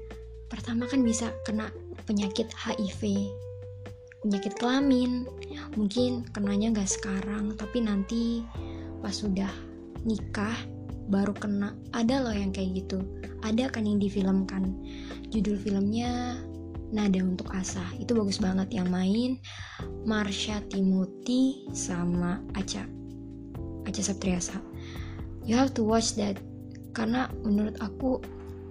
Pertama 0.46 0.86
kan 0.86 1.02
bisa 1.02 1.34
kena 1.42 1.74
penyakit 2.06 2.46
HIV 2.54 3.26
penyakit 4.26 4.58
kelamin 4.58 5.22
mungkin 5.78 6.26
kenanya 6.34 6.82
gak 6.82 6.90
sekarang 6.90 7.54
tapi 7.54 7.78
nanti 7.78 8.42
pas 8.98 9.14
sudah 9.14 9.50
nikah 10.02 10.56
baru 11.06 11.32
kena 11.36 11.74
ada 11.94 12.22
loh 12.22 12.34
yang 12.34 12.50
kayak 12.50 12.84
gitu. 12.84 13.02
Ada 13.42 13.70
kan 13.70 13.86
yang 13.86 14.02
difilmkan 14.02 14.74
judul 15.30 15.58
filmnya 15.60 16.40
Nada 16.86 17.18
untuk 17.18 17.50
Asa. 17.50 17.82
Itu 17.98 18.14
bagus 18.14 18.38
banget. 18.38 18.70
Yang 18.70 18.88
main 18.94 19.30
Marsha 20.06 20.62
Timothy 20.70 21.66
sama 21.74 22.38
Aca 22.54 22.86
Aca 23.86 24.02
Septriasa 24.02 24.58
you 25.46 25.54
have 25.54 25.72
to 25.78 25.86
watch 25.86 26.18
that. 26.18 26.36
Karena 26.92 27.30
menurut 27.46 27.78
aku 27.78 28.20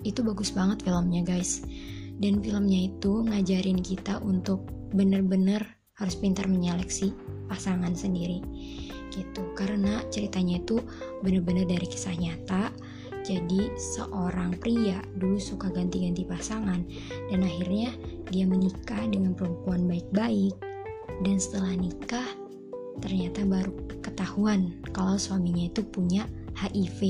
itu 0.04 0.22
bagus 0.22 0.52
banget 0.52 0.84
filmnya 0.84 1.24
guys. 1.24 1.64
Dan 2.20 2.44
filmnya 2.44 2.92
itu 2.92 3.24
ngajarin 3.26 3.80
kita 3.80 4.20
untuk 4.24 4.68
bener-bener 4.92 5.64
harus 5.96 6.16
pintar 6.16 6.48
menyeleksi 6.52 7.16
pasangan 7.48 7.96
sendiri 7.96 8.44
gitu 9.14 9.54
karena 9.58 10.02
ceritanya 10.10 10.62
itu 10.62 10.82
bener-bener 11.22 11.66
dari 11.66 11.86
kisah 11.86 12.16
nyata 12.16 12.72
jadi 13.26 13.74
seorang 13.74 14.54
pria 14.62 15.02
dulu 15.18 15.42
suka 15.42 15.74
ganti-ganti 15.74 16.26
pasangan 16.30 16.86
dan 17.34 17.40
akhirnya 17.42 17.90
dia 18.30 18.46
menikah 18.46 19.02
dengan 19.10 19.34
perempuan 19.34 19.90
baik-baik 19.90 20.54
dan 21.26 21.42
setelah 21.42 21.74
nikah 21.74 22.28
ternyata 23.02 23.42
baru 23.44 23.74
ketahuan 24.06 24.78
kalau 24.94 25.18
suaminya 25.18 25.68
itu 25.68 25.82
punya 25.82 26.30
HIV 26.56 27.02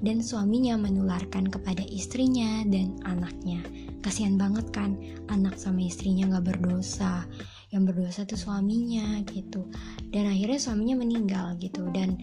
dan 0.00 0.24
suaminya 0.24 0.80
menularkan 0.80 1.52
kepada 1.52 1.84
istrinya 1.84 2.64
dan 2.64 2.96
anaknya. 3.04 3.60
Kasihan 4.00 4.40
banget 4.40 4.72
kan 4.72 4.96
anak 5.28 5.60
sama 5.60 5.84
istrinya 5.84 6.40
gak 6.40 6.56
berdosa. 6.56 7.28
Yang 7.68 7.92
berdosa 7.92 8.20
tuh 8.24 8.40
suaminya 8.40 9.20
gitu. 9.28 9.68
Dan 10.10 10.26
akhirnya 10.26 10.58
suaminya 10.58 10.98
meninggal 10.98 11.54
gitu 11.62 11.86
dan 11.94 12.18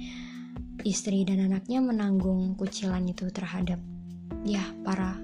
istri 0.84 1.24
dan 1.24 1.48
anaknya 1.48 1.79
menanggung 1.79 2.53
kucilan 2.60 3.08
itu 3.08 3.32
terhadap 3.32 3.79
ya 4.44 4.62
para 4.84 5.15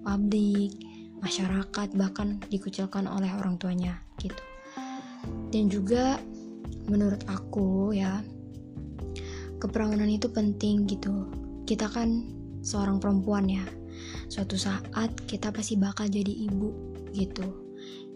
publik, 0.00 0.80
masyarakat 1.20 1.88
bahkan 1.94 2.40
dikucilkan 2.48 3.04
oleh 3.04 3.28
orang 3.36 3.60
tuanya 3.60 4.00
gitu. 4.16 4.40
Dan 5.52 5.68
juga 5.68 6.16
menurut 6.88 7.20
aku 7.28 7.92
ya 7.92 8.24
keperawanan 9.60 10.08
itu 10.08 10.32
penting 10.32 10.88
gitu. 10.88 11.28
Kita 11.68 11.86
kan 11.92 12.24
seorang 12.64 12.96
perempuan 12.96 13.44
ya. 13.44 13.64
Suatu 14.32 14.56
saat 14.56 15.12
kita 15.28 15.52
pasti 15.52 15.76
bakal 15.76 16.08
jadi 16.08 16.32
ibu 16.48 16.72
gitu 17.12 17.69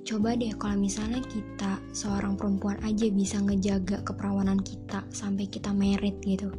Coba 0.05 0.37
deh 0.37 0.53
kalau 0.61 0.77
misalnya 0.77 1.25
kita 1.25 1.81
seorang 1.97 2.37
perempuan 2.37 2.77
aja 2.85 3.09
bisa 3.09 3.41
ngejaga 3.41 4.05
keperawanan 4.05 4.61
kita 4.61 5.01
sampai 5.09 5.49
kita 5.49 5.73
merit 5.73 6.21
gitu. 6.21 6.53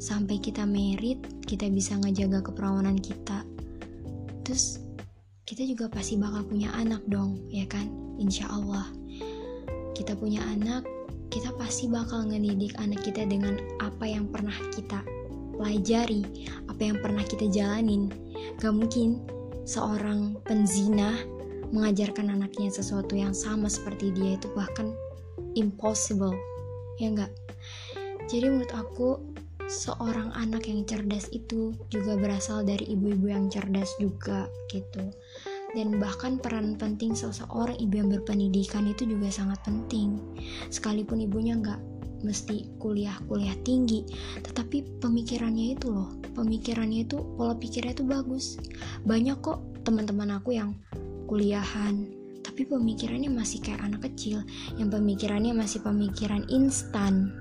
Sampai 0.00 0.40
kita 0.40 0.64
merit, 0.64 1.20
kita 1.44 1.68
bisa 1.68 2.00
ngejaga 2.00 2.40
keperawanan 2.40 2.96
kita. 2.96 3.44
Terus 4.48 4.80
kita 5.44 5.60
juga 5.68 5.92
pasti 5.92 6.16
bakal 6.16 6.48
punya 6.48 6.72
anak 6.72 7.04
dong, 7.04 7.36
ya 7.52 7.68
kan? 7.68 7.84
Insya 8.16 8.48
Allah. 8.48 8.88
Kita 9.92 10.16
punya 10.16 10.40
anak, 10.48 10.88
kita 11.28 11.52
pasti 11.60 11.84
bakal 11.84 12.32
ngedidik 12.32 12.72
anak 12.80 13.04
kita 13.04 13.28
dengan 13.28 13.60
apa 13.84 14.08
yang 14.08 14.24
pernah 14.32 14.56
kita 14.72 15.04
pelajari, 15.60 16.48
apa 16.72 16.80
yang 16.80 16.96
pernah 16.96 17.28
kita 17.28 17.44
jalanin. 17.52 18.08
Gak 18.56 18.72
mungkin 18.72 19.20
seorang 19.68 20.40
penzina 20.48 21.12
mengajarkan 21.72 22.34
anaknya 22.34 22.68
sesuatu 22.68 23.14
yang 23.16 23.32
sama 23.32 23.70
seperti 23.70 24.12
dia 24.12 24.36
itu 24.36 24.50
bahkan 24.52 24.92
impossible 25.54 26.34
ya 26.98 27.14
enggak 27.14 27.32
jadi 28.28 28.48
menurut 28.48 28.72
aku 28.72 29.20
seorang 29.68 30.28
anak 30.36 30.68
yang 30.68 30.84
cerdas 30.84 31.28
itu 31.32 31.72
juga 31.88 32.20
berasal 32.20 32.64
dari 32.64 32.84
ibu-ibu 32.92 33.32
yang 33.32 33.48
cerdas 33.48 33.96
juga 33.96 34.48
gitu. 34.68 35.08
Dan 35.74 35.98
bahkan 35.98 36.38
peran 36.38 36.78
penting 36.78 37.18
seseorang 37.18 37.74
ibu 37.82 37.98
yang 37.98 38.08
berpendidikan 38.12 38.86
itu 38.86 39.08
juga 39.08 39.32
sangat 39.32 39.58
penting. 39.66 40.20
Sekalipun 40.70 41.24
ibunya 41.24 41.58
nggak 41.58 41.80
mesti 42.24 42.72
kuliah-kuliah 42.80 43.52
tinggi 43.68 44.00
tetapi 44.40 44.96
pemikirannya 44.96 45.76
itu 45.76 45.92
loh 45.92 46.08
pemikirannya 46.32 47.04
itu 47.04 47.20
pola 47.36 47.52
pikirnya 47.52 47.92
itu 47.92 48.04
bagus. 48.06 48.56
Banyak 49.04 49.44
kok 49.44 49.60
teman-teman 49.84 50.40
aku 50.40 50.56
yang 50.56 50.72
kuliahan. 51.26 52.08
Tapi 52.44 52.68
pemikirannya 52.68 53.32
masih 53.32 53.64
kayak 53.64 53.82
anak 53.82 54.06
kecil. 54.12 54.44
Yang 54.76 55.00
pemikirannya 55.00 55.52
masih 55.56 55.80
pemikiran 55.80 56.44
instan. 56.52 57.32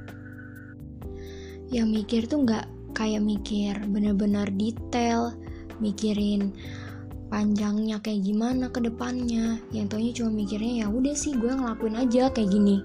Yang 1.70 1.88
mikir 1.90 2.22
tuh 2.26 2.48
nggak 2.48 2.66
kayak 2.94 3.26
mikir 3.26 3.74
bener-bener 3.90 4.46
detail 4.54 5.34
mikirin 5.82 6.54
panjangnya 7.34 7.98
kayak 8.00 8.22
gimana 8.24 8.70
ke 8.70 8.80
depannya. 8.80 9.58
Yang 9.74 9.86
taunya 9.90 10.12
cuma 10.14 10.30
mikirnya 10.32 10.86
ya 10.86 10.88
udah 10.88 11.16
sih 11.18 11.34
gue 11.34 11.50
ngelakuin 11.50 11.98
aja 11.98 12.30
kayak 12.30 12.50
gini. 12.54 12.78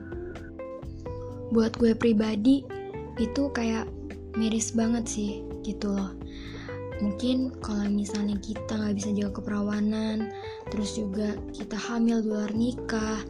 Buat 1.52 1.76
gue 1.76 1.92
pribadi 1.92 2.64
itu 3.20 3.42
kayak 3.52 3.88
miris 4.40 4.72
banget 4.72 5.04
sih 5.04 5.32
gitu 5.66 5.92
loh. 5.92 6.16
Mungkin 6.98 7.54
kalau 7.62 7.86
misalnya 7.86 8.40
kita 8.42 8.74
nggak 8.74 8.96
bisa 8.98 9.10
jaga 9.14 9.38
keperawanan 9.38 10.32
terus 10.70 10.96
juga 10.96 11.36
kita 11.52 11.76
hamil 11.76 12.24
di 12.24 12.28
luar 12.28 12.50
nikah. 12.52 13.20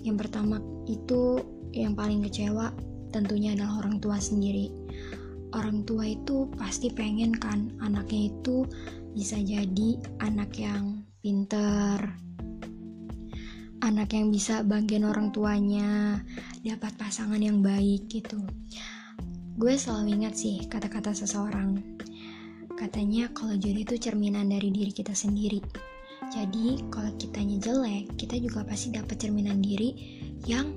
Yang 0.00 0.16
pertama 0.26 0.56
itu 0.88 1.42
yang 1.70 1.94
paling 1.94 2.24
kecewa 2.26 2.72
tentunya 3.14 3.54
adalah 3.54 3.84
orang 3.84 4.02
tua 4.02 4.18
sendiri. 4.18 4.72
Orang 5.50 5.82
tua 5.82 6.06
itu 6.06 6.46
pasti 6.54 6.90
pengen 6.94 7.34
kan 7.34 7.74
anaknya 7.82 8.30
itu 8.30 8.66
bisa 9.14 9.34
jadi 9.38 9.98
anak 10.22 10.54
yang 10.54 11.02
pinter 11.18 11.98
anak 13.80 14.12
yang 14.12 14.28
bisa 14.28 14.60
bagian 14.60 15.08
orang 15.08 15.32
tuanya 15.32 16.20
dapat 16.60 16.92
pasangan 17.00 17.40
yang 17.40 17.64
baik 17.64 18.12
gitu. 18.12 18.38
Gue 19.56 19.76
selalu 19.76 20.20
ingat 20.20 20.36
sih 20.36 20.68
kata-kata 20.68 21.16
seseorang. 21.16 21.80
Katanya 22.76 23.28
kalau 23.32 23.56
jodoh 23.56 23.84
itu 23.84 23.96
cerminan 24.00 24.48
dari 24.52 24.72
diri 24.72 24.92
kita 24.92 25.12
sendiri 25.12 25.60
jadi 26.30 26.78
kalau 26.94 27.10
kitanya 27.18 27.58
jelek 27.58 28.06
kita 28.14 28.38
juga 28.38 28.62
pasti 28.62 28.94
dapat 28.94 29.18
cerminan 29.18 29.58
diri 29.58 29.92
yang 30.46 30.70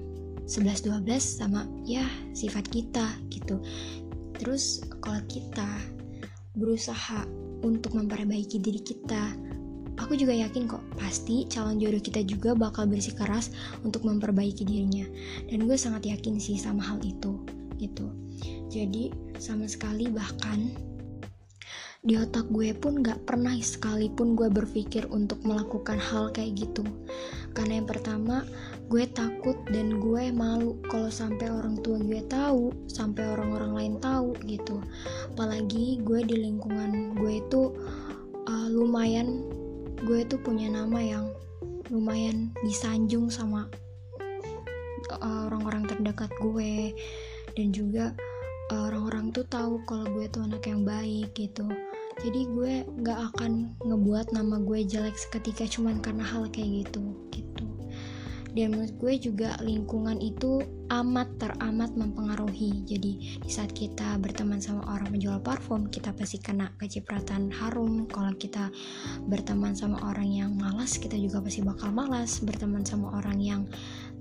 11-12 0.50 1.05
sama 1.22 1.63
ya 1.86 2.03
sifat 2.33 2.67
kita 2.74 3.05
gitu. 3.29 3.62
Terus 4.41 4.81
kalau 5.00 5.22
kita 5.29 5.69
berusaha 6.57 7.24
untuk 7.63 7.95
memperbaiki 7.95 8.60
diri 8.60 8.81
kita 8.81 9.33
aku 10.01 10.17
juga 10.17 10.33
yakin 10.33 10.65
kok 10.65 10.81
pasti 10.98 11.45
calon 11.48 11.77
jodoh 11.77 12.01
kita 12.01 12.25
juga 12.25 12.57
bakal 12.57 12.89
bersikeras 12.89 13.53
untuk 13.86 14.03
memperbaiki 14.03 14.65
dirinya. 14.65 15.05
Dan 15.48 15.69
gue 15.69 15.77
sangat 15.77 16.10
yakin 16.10 16.41
sih 16.41 16.57
sama 16.57 16.81
hal 16.81 16.98
itu 17.05 17.39
gitu. 17.77 18.10
Jadi 18.74 19.13
sama 19.38 19.69
sekali 19.69 20.10
bahkan 20.10 20.74
di 22.03 22.19
otak 22.19 22.51
gue 22.51 22.75
pun 22.75 23.00
gak 23.00 23.24
pernah 23.24 23.55
sekalipun 23.55 24.36
gue 24.36 24.51
berpikir 24.51 25.07
untuk 25.07 25.39
melakukan 25.48 25.95
hal 25.95 26.36
kayak 26.36 26.67
gitu. 26.67 26.83
Karena 27.55 27.79
yang 27.79 27.88
pertama 27.88 28.43
gue 28.91 29.07
takut 29.07 29.55
dan 29.72 30.03
gue 30.03 30.27
malu 30.36 30.75
kalau 30.91 31.07
sampai 31.07 31.48
orang 31.48 31.79
tua 31.79 32.03
gue 32.03 32.19
tahu 32.27 32.75
sampai 32.91 33.24
orang-orang 33.24 33.72
lain 33.72 33.95
tahu 34.03 34.36
gitu. 34.43 34.83
Apalagi 35.31 36.03
gue 36.03 36.19
di 36.27 36.43
lingkungan 36.43 37.15
gue 37.15 37.39
itu 37.39 37.72
uh, 38.51 38.67
lumayan 38.67 39.48
gue 40.03 40.27
tuh 40.27 40.43
punya 40.43 40.67
nama 40.67 41.00
yang 41.00 41.31
lumayan 41.88 42.51
disanjung 42.67 43.31
sama 43.31 43.72
uh, 45.24 45.48
orang-orang 45.48 45.88
terdekat 45.88 46.36
gue. 46.43 46.91
Dan 47.55 47.72
juga 47.72 48.12
uh, 48.75 48.91
orang-orang 48.91 49.31
tuh 49.31 49.48
tahu 49.48 49.79
kalau 49.88 50.03
gue 50.12 50.27
tuh 50.27 50.43
anak 50.43 50.67
yang 50.67 50.83
baik 50.83 51.31
gitu 51.31 51.92
jadi 52.22 52.41
gue 52.46 52.74
gak 53.01 53.20
akan 53.34 53.74
ngebuat 53.82 54.36
nama 54.36 54.62
gue 54.62 54.86
jelek 54.86 55.17
seketika 55.17 55.65
cuman 55.65 55.98
karena 56.03 56.22
hal 56.22 56.46
kayak 56.53 56.86
gitu 56.86 57.15
gitu 57.34 57.52
dan 58.53 58.74
menurut 58.74 58.93
gue 59.01 59.13
juga 59.17 59.57
lingkungan 59.65 60.22
itu 60.22 60.62
amat 60.93 61.41
teramat 61.41 61.98
mempengaruhi. 61.98 62.86
Jadi 62.86 63.41
di 63.41 63.50
saat 63.50 63.74
kita 63.74 64.22
berteman 64.22 64.62
sama 64.62 64.86
orang 64.93 65.10
menjual 65.10 65.41
parfum 65.41 65.89
kita 65.89 66.13
pasti 66.13 66.38
kena 66.38 66.69
kecipratan 66.77 67.50
harum. 67.50 68.05
Kalau 68.05 68.29
kita 68.38 68.69
berteman 69.25 69.74
sama 69.74 69.98
orang 70.05 70.29
yang 70.29 70.51
malas 70.53 71.01
kita 71.01 71.17
juga 71.17 71.41
pasti 71.41 71.65
bakal 71.65 71.89
malas. 71.89 72.45
Berteman 72.45 72.86
sama 72.86 73.17
orang 73.17 73.41
yang 73.41 73.62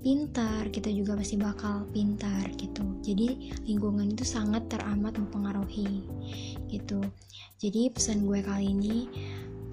pintar 0.01 0.67
kita 0.73 0.89
juga 0.89 1.13
pasti 1.13 1.37
bakal 1.37 1.85
pintar 1.93 2.49
gitu. 2.57 2.83
Jadi 3.05 3.53
lingkungan 3.69 4.17
itu 4.17 4.25
sangat 4.25 4.65
teramat 4.65 5.13
mempengaruhi 5.15 6.09
gitu. 6.73 6.99
Jadi 7.61 7.93
pesan 7.93 8.25
gue 8.25 8.41
kali 8.41 8.73
ini 8.73 8.97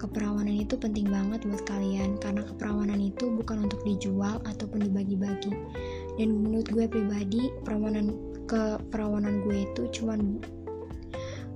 keperawanan 0.01 0.57
itu 0.65 0.73
penting 0.73 1.05
banget 1.05 1.45
buat 1.45 1.61
kalian 1.69 2.17
karena 2.17 2.41
keperawanan 2.41 2.97
itu 2.97 3.29
bukan 3.29 3.69
untuk 3.69 3.85
dijual 3.85 4.41
ataupun 4.49 4.89
dibagi-bagi. 4.89 5.53
Dan 6.17 6.41
menurut 6.41 6.65
gue 6.73 6.85
pribadi 6.89 7.53
perawanan 7.61 8.17
keperawanan 8.49 9.45
gue 9.45 9.69
itu 9.69 10.01
cuman 10.01 10.41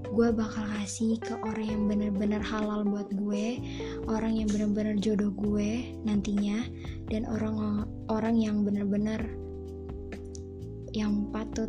gue 0.06 0.30
bakal 0.32 0.64
kasih 0.80 1.18
ke 1.18 1.34
orang 1.42 1.66
yang 1.66 1.84
bener-bener 1.90 2.40
halal 2.40 2.86
buat 2.86 3.10
gue 3.10 3.60
orang 4.06 4.38
yang 4.38 4.48
bener-bener 4.48 4.96
jodoh 5.02 5.34
gue 5.34 5.98
nantinya 6.06 6.62
dan 7.10 7.26
orang 7.26 7.90
orang 8.08 8.38
yang 8.38 8.62
bener-bener 8.62 9.20
yang 10.94 11.28
patut 11.34 11.68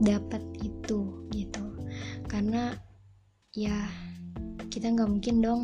dapat 0.00 0.40
itu 0.64 1.26
gitu. 1.34 1.64
Karena 2.30 2.72
ya 3.52 3.84
kita 4.72 4.88
nggak 4.88 5.10
mungkin 5.12 5.44
dong 5.44 5.62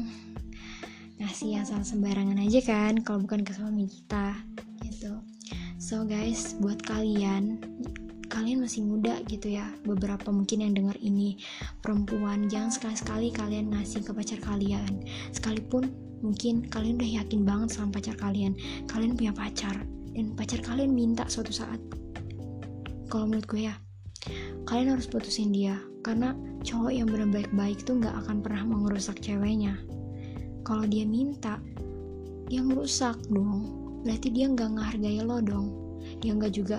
ngasih 1.17 1.65
asal 1.65 1.81
sembarangan 1.81 2.37
aja 2.45 2.61
kan 2.61 3.01
kalau 3.01 3.25
bukan 3.25 3.41
ke 3.41 3.57
suami 3.57 3.89
kita 3.89 4.37
gitu. 4.85 5.25
So 5.81 6.05
guys 6.05 6.53
buat 6.61 6.85
kalian 6.85 7.65
kalian 8.29 8.61
masih 8.61 8.85
muda 8.85 9.17
gitu 9.25 9.49
ya 9.49 9.65
beberapa 9.89 10.29
mungkin 10.29 10.61
yang 10.61 10.77
dengar 10.77 11.01
ini 11.01 11.41
perempuan 11.81 12.53
jangan 12.53 12.69
sekali-sekali 12.69 13.33
kalian 13.33 13.73
ngasih 13.73 14.05
ke 14.05 14.13
pacar 14.13 14.45
kalian. 14.45 15.01
Sekalipun 15.33 15.89
mungkin 16.21 16.69
kalian 16.69 17.01
udah 17.01 17.25
yakin 17.25 17.49
banget 17.49 17.73
sama 17.73 17.97
pacar 17.97 18.13
kalian 18.21 18.53
kalian 18.93 19.17
punya 19.17 19.33
pacar 19.33 19.89
dan 20.13 20.37
pacar 20.37 20.61
kalian 20.61 20.93
minta 20.93 21.25
suatu 21.31 21.55
saat 21.55 21.81
kalau 23.09 23.25
menurut 23.25 23.49
gue 23.49 23.71
ya 23.71 23.75
kalian 24.69 24.99
harus 24.99 25.09
putusin 25.09 25.55
dia 25.55 25.79
karena 26.03 26.35
cowok 26.63 26.93
yang 26.93 27.09
benar 27.11 27.29
baik-baik 27.31 27.83
tuh 27.83 27.99
nggak 27.99 28.15
akan 28.25 28.43
pernah 28.43 28.63
mau 28.67 28.79
ngerusak 28.87 29.19
ceweknya. 29.23 29.79
Kalau 30.63 30.85
dia 30.85 31.05
minta 31.09 31.59
dia 32.49 32.65
ngerusak 32.65 33.17
dong. 33.29 33.75
Berarti 34.05 34.29
dia 34.33 34.47
nggak 34.49 34.79
ngehargai 34.79 35.21
lo 35.23 35.39
dong. 35.43 35.69
Dia 36.25 36.33
nggak 36.35 36.53
juga 36.55 36.79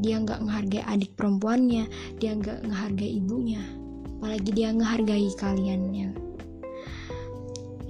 dia 0.00 0.20
nggak 0.20 0.42
ngehargai 0.44 0.84
adik 0.84 1.12
perempuannya. 1.16 1.84
Dia 2.20 2.36
nggak 2.36 2.68
ngehargai 2.68 3.10
ibunya. 3.20 3.62
Apalagi 4.18 4.50
dia 4.54 4.70
ngehargai 4.70 5.28
kalian 5.34 5.82
ya 5.90 6.10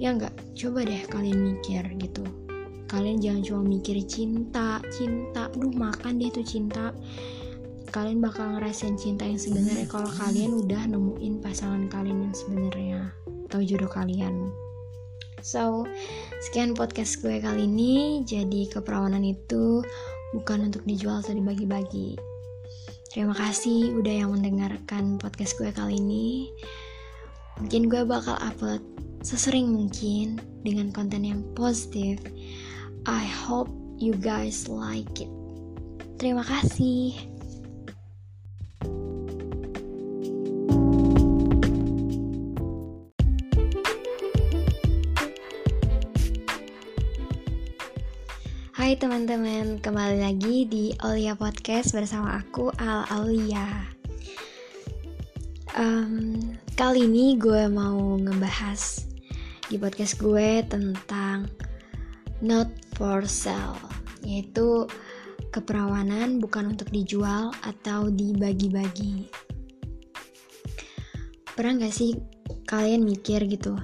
ya 0.01 0.11
nggak 0.11 0.33
coba 0.57 0.83
deh 0.83 1.03
kalian 1.07 1.39
mikir 1.53 1.83
gitu. 2.01 2.25
Kalian 2.91 3.23
jangan 3.23 3.41
cuma 3.41 3.61
mikir 3.77 3.97
cinta 4.03 4.83
cinta. 4.91 5.47
Duh 5.55 5.71
makan 5.71 6.19
dia 6.19 6.29
tuh 6.29 6.45
cinta 6.45 6.91
kalian 7.93 8.25
bakal 8.25 8.57
ngerasain 8.57 8.97
cinta 8.97 9.21
yang 9.21 9.37
sebenarnya 9.37 9.85
kalau 9.85 10.09
kalian 10.09 10.65
udah 10.65 10.81
nemuin 10.89 11.45
pasangan 11.45 11.85
kalian 11.93 12.25
yang 12.25 12.35
sebenarnya 12.35 12.99
atau 13.47 13.61
jodoh 13.61 13.87
kalian. 13.93 14.49
So, 15.45 15.85
sekian 16.49 16.73
podcast 16.73 17.21
gue 17.21 17.37
kali 17.37 17.69
ini. 17.69 18.25
Jadi 18.25 18.65
keperawanan 18.73 19.21
itu 19.21 19.85
bukan 20.33 20.73
untuk 20.73 20.81
dijual 20.89 21.21
atau 21.21 21.37
dibagi-bagi. 21.37 22.17
Terima 23.13 23.37
kasih 23.37 23.93
udah 23.93 24.25
yang 24.25 24.33
mendengarkan 24.33 25.21
podcast 25.21 25.53
gue 25.61 25.69
kali 25.69 26.01
ini. 26.01 26.49
Mungkin 27.61 27.93
gue 27.93 28.01
bakal 28.09 28.41
upload 28.41 28.81
sesering 29.21 29.69
mungkin 29.69 30.41
dengan 30.65 30.89
konten 30.89 31.21
yang 31.21 31.45
positif. 31.53 32.17
I 33.05 33.21
hope 33.21 33.69
you 34.01 34.17
guys 34.17 34.65
like 34.65 35.13
it. 35.21 35.29
Terima 36.17 36.41
kasih. 36.41 37.32
Hai 48.83 48.99
teman-teman, 48.99 49.79
kembali 49.79 50.19
lagi 50.19 50.67
di 50.67 50.91
Olia 51.07 51.39
Podcast 51.39 51.95
bersama 51.95 52.35
aku 52.35 52.67
Al 52.75 53.07
Aulia. 53.15 53.63
Um, 55.79 56.35
kali 56.75 57.07
ini 57.07 57.39
gue 57.39 57.71
mau 57.71 58.19
ngebahas 58.19 59.07
di 59.71 59.79
podcast 59.79 60.19
gue 60.19 60.67
tentang 60.67 61.47
not 62.43 62.67
for 62.99 63.23
sale, 63.23 63.79
yaitu 64.19 64.83
keperawanan 65.55 66.43
bukan 66.43 66.75
untuk 66.75 66.91
dijual 66.91 67.55
atau 67.63 68.11
dibagi-bagi. 68.11 69.31
Pernah 71.55 71.87
gak 71.87 71.95
sih 71.95 72.19
kalian 72.67 73.07
mikir 73.07 73.47
gitu? 73.47 73.79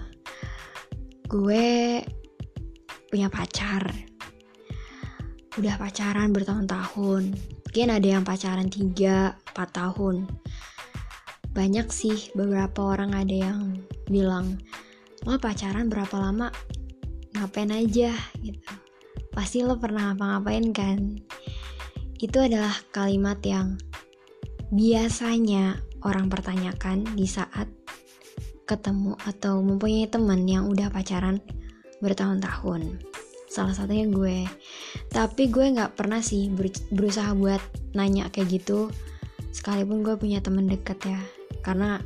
Gue 1.23 2.03
punya 3.07 3.31
pacar, 3.31 4.08
udah 5.57 5.75
pacaran 5.81 6.29
bertahun-tahun. 6.29 7.33
Mungkin 7.33 7.87
ada 7.89 8.07
yang 8.07 8.21
pacaran 8.21 8.69
3-4 8.69 9.33
tahun. 9.73 10.29
Banyak 11.49 11.89
sih 11.89 12.29
beberapa 12.37 12.93
orang 12.93 13.17
ada 13.17 13.35
yang 13.49 13.81
bilang 14.05 14.61
lo 15.25 15.41
pacaran 15.41 15.89
berapa 15.89 16.13
lama? 16.21 16.53
Ngapain 17.33 17.73
aja? 17.73 18.13
Gitu. 18.37 18.73
Pasti 19.33 19.65
lo 19.65 19.81
pernah 19.81 20.13
ngapa-ngapain 20.13 20.69
kan? 20.69 21.17
Itu 22.21 22.45
adalah 22.45 22.73
kalimat 22.93 23.41
yang 23.41 23.81
biasanya 24.69 25.81
orang 26.05 26.29
pertanyakan 26.29 27.09
di 27.17 27.25
saat 27.25 27.65
ketemu 28.69 29.17
atau 29.25 29.65
mempunyai 29.65 30.05
teman 30.05 30.45
yang 30.45 30.69
udah 30.69 30.93
pacaran 30.93 31.41
bertahun-tahun 32.05 33.08
salah 33.49 33.73
satunya 33.73 34.05
gue. 34.05 34.45
Tapi 35.09 35.49
gue 35.49 35.73
nggak 35.73 35.97
pernah 35.97 36.21
sih 36.21 36.53
berusaha 36.93 37.33
buat 37.33 37.59
nanya 37.97 38.29
kayak 38.29 38.61
gitu. 38.61 38.93
Sekalipun 39.49 40.05
gue 40.05 40.15
punya 40.15 40.39
temen 40.39 40.69
deket 40.69 41.01
ya. 41.03 41.19
Karena 41.65 41.97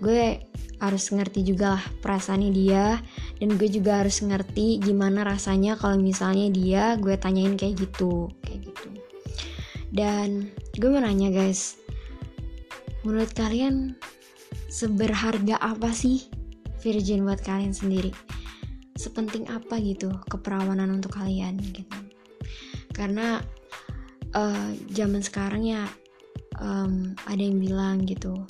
gue 0.00 0.40
harus 0.82 1.04
ngerti 1.14 1.46
juga 1.46 1.78
lah 1.78 1.84
perasaannya 2.00 2.50
dia. 2.50 2.98
Dan 3.36 3.60
gue 3.60 3.68
juga 3.68 4.00
harus 4.00 4.24
ngerti 4.24 4.80
gimana 4.80 5.22
rasanya 5.22 5.76
kalau 5.76 6.00
misalnya 6.00 6.48
dia 6.48 6.96
gue 6.96 7.14
tanyain 7.20 7.54
kayak 7.54 7.76
gitu 7.86 8.32
kayak 8.42 8.72
gitu. 8.72 8.88
Dan 9.92 10.48
gue 10.80 10.88
mau 10.88 11.04
nanya 11.04 11.28
guys. 11.28 11.76
Menurut 13.04 13.36
kalian 13.36 13.92
seberharga 14.72 15.60
apa 15.60 15.92
sih 15.92 16.24
virgin 16.80 17.28
buat 17.28 17.44
kalian 17.44 17.76
sendiri 17.76 18.31
sepenting 18.96 19.48
apa 19.48 19.80
gitu 19.80 20.12
keperawanan 20.28 21.00
untuk 21.00 21.16
kalian 21.16 21.58
gitu. 21.60 21.98
Karena 22.92 23.40
uh, 24.36 24.70
zaman 24.92 25.24
sekarang 25.24 25.64
ya 25.64 25.88
um, 26.60 27.16
ada 27.24 27.40
yang 27.40 27.58
bilang 27.58 28.04
gitu 28.04 28.44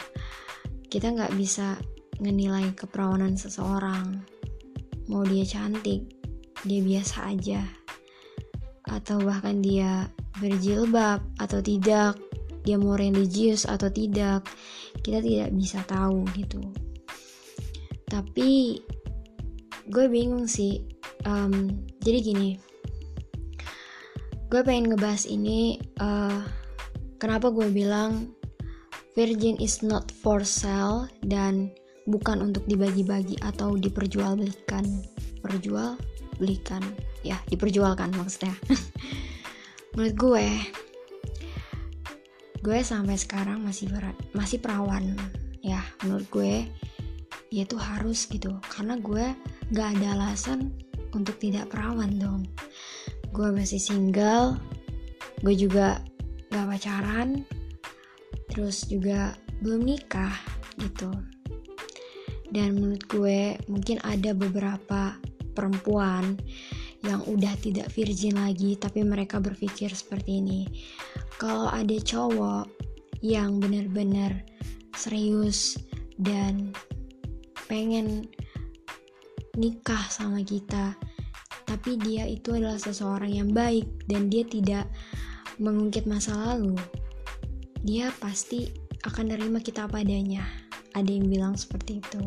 kita 0.93 1.09
nggak 1.09 1.33
bisa 1.41 1.81
ngenilai 2.21 2.77
keperawanan 2.77 3.35
seseorang. 3.35 4.21
Mau 5.09 5.25
dia 5.25 5.43
cantik 5.49 6.05
dia 6.63 6.81
biasa 6.85 7.33
aja. 7.33 7.63
Atau 8.87 9.25
bahkan 9.25 9.65
dia 9.65 10.11
berjilbab 10.39 11.23
atau 11.39 11.65
tidak 11.65 12.19
dia 12.63 12.79
mau 12.79 12.95
religius 12.95 13.67
atau 13.67 13.91
tidak 13.91 14.47
kita 15.03 15.19
tidak 15.19 15.51
bisa 15.57 15.83
tahu 15.89 16.23
gitu. 16.37 16.63
Tapi 18.07 18.79
gue 19.89 20.07
bingung 20.07 20.47
sih. 20.47 20.85
Um, 21.27 21.83
jadi 22.03 22.19
gini. 22.23 22.51
Gue 24.53 24.61
pengen 24.61 24.93
ngebahas 24.93 25.25
ini 25.25 25.81
uh, 25.97 26.45
kenapa 27.17 27.49
gue 27.49 27.73
bilang 27.73 28.37
virgin 29.17 29.57
is 29.57 29.81
not 29.81 30.13
for 30.13 30.45
sale 30.45 31.09
dan 31.25 31.73
bukan 32.05 32.53
untuk 32.53 32.67
dibagi-bagi 32.69 33.41
atau 33.41 33.75
diperjualbelikan. 33.75 34.85
Perjual 35.43 35.99
belikan 36.39 36.83
ya 37.23 37.39
diperjualkan 37.49 38.13
maksudnya. 38.19 38.55
Menurut 39.95 40.17
gue 40.17 40.47
gue 42.63 42.79
sampai 42.87 43.19
sekarang 43.19 43.63
masih 43.63 43.91
berat 43.91 44.15
masih 44.35 44.63
perawan. 44.63 45.17
Ya 45.63 45.83
menurut 46.03 46.27
gue 46.31 46.67
ya 47.55 47.63
itu 47.63 47.77
harus 47.79 48.27
gitu. 48.27 48.59
Karena 48.67 48.99
gue 48.99 49.35
gak 49.73 49.99
ada 49.99 50.15
alasan 50.21 50.73
untuk 51.17 51.41
tidak 51.41 51.73
perawan 51.73 52.17
dong. 52.21 52.45
Gue 53.33 53.49
masih 53.49 53.81
single 53.81 54.61
gue 55.43 55.55
juga 55.59 55.99
gak 56.55 56.69
pacaran 56.71 57.43
terus 58.53 58.87
juga 58.87 59.35
belum 59.65 59.83
nikah 59.83 60.37
gitu. 60.79 61.11
Dan 62.53 62.77
menurut 62.77 63.05
gue 63.09 63.57
mungkin 63.67 63.97
ada 64.05 64.37
beberapa 64.37 65.17
perempuan 65.57 66.37
yang 67.03 67.25
udah 67.27 67.57
tidak 67.59 67.91
virgin 67.91 68.39
lagi 68.39 68.77
tapi 68.77 69.03
mereka 69.03 69.41
berpikir 69.41 69.91
seperti 69.91 70.45
ini. 70.45 70.69
Kalau 71.41 71.73
ada 71.73 71.97
cowok 71.97 72.69
yang 73.25 73.59
benar-benar 73.59 74.45
serius 74.95 75.81
dan 76.21 76.71
pengen 77.67 78.29
nikah 79.59 80.05
sama 80.09 80.41
kita 80.45 80.97
tapi 81.73 81.97
dia 81.99 82.29
itu 82.29 82.53
adalah 82.53 82.77
seseorang 82.77 83.33
yang 83.33 83.51
baik 83.57 83.89
dan 84.05 84.29
dia 84.29 84.45
tidak 84.45 84.87
mengungkit 85.57 86.05
masa 86.05 86.35
lalu. 86.37 86.77
Dia 87.83 88.13
pasti 88.21 88.71
akan 89.09 89.35
nerima 89.35 89.59
kita 89.59 89.89
apa 89.89 90.05
adanya. 90.05 90.45
Ada 90.93 91.09
yang 91.09 91.33
bilang 91.33 91.55
seperti 91.57 92.05
itu. 92.05 92.23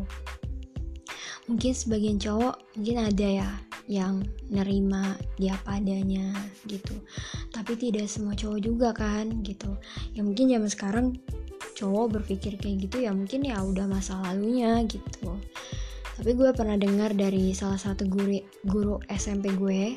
Mungkin 1.46 1.72
sebagian 1.72 2.18
cowok 2.18 2.58
mungkin 2.74 2.96
ada 2.98 3.28
ya 3.30 3.50
yang 3.86 4.26
nerima 4.50 5.14
dia 5.38 5.54
apa 5.54 5.78
adanya 5.78 6.34
gitu. 6.66 6.98
Tapi 7.54 7.78
tidak 7.78 8.10
semua 8.10 8.34
cowok 8.34 8.60
juga 8.60 8.90
kan 8.90 9.46
gitu. 9.46 9.78
Ya 10.10 10.26
mungkin 10.26 10.50
zaman 10.50 10.66
sekarang 10.66 11.06
cowok 11.78 12.18
berpikir 12.18 12.58
kayak 12.58 12.88
gitu 12.88 13.04
ya 13.04 13.12
mungkin 13.12 13.46
ya 13.46 13.60
udah 13.60 13.84
masa 13.84 14.16
lalunya 14.24 14.80
gitu 14.88 15.36
tapi 16.16 16.32
gue 16.32 16.48
pernah 16.56 16.80
dengar 16.80 17.12
dari 17.12 17.52
salah 17.52 17.76
satu 17.76 18.08
guru 18.08 18.40
guru 18.64 18.96
SMP 19.12 19.52
gue 19.52 19.96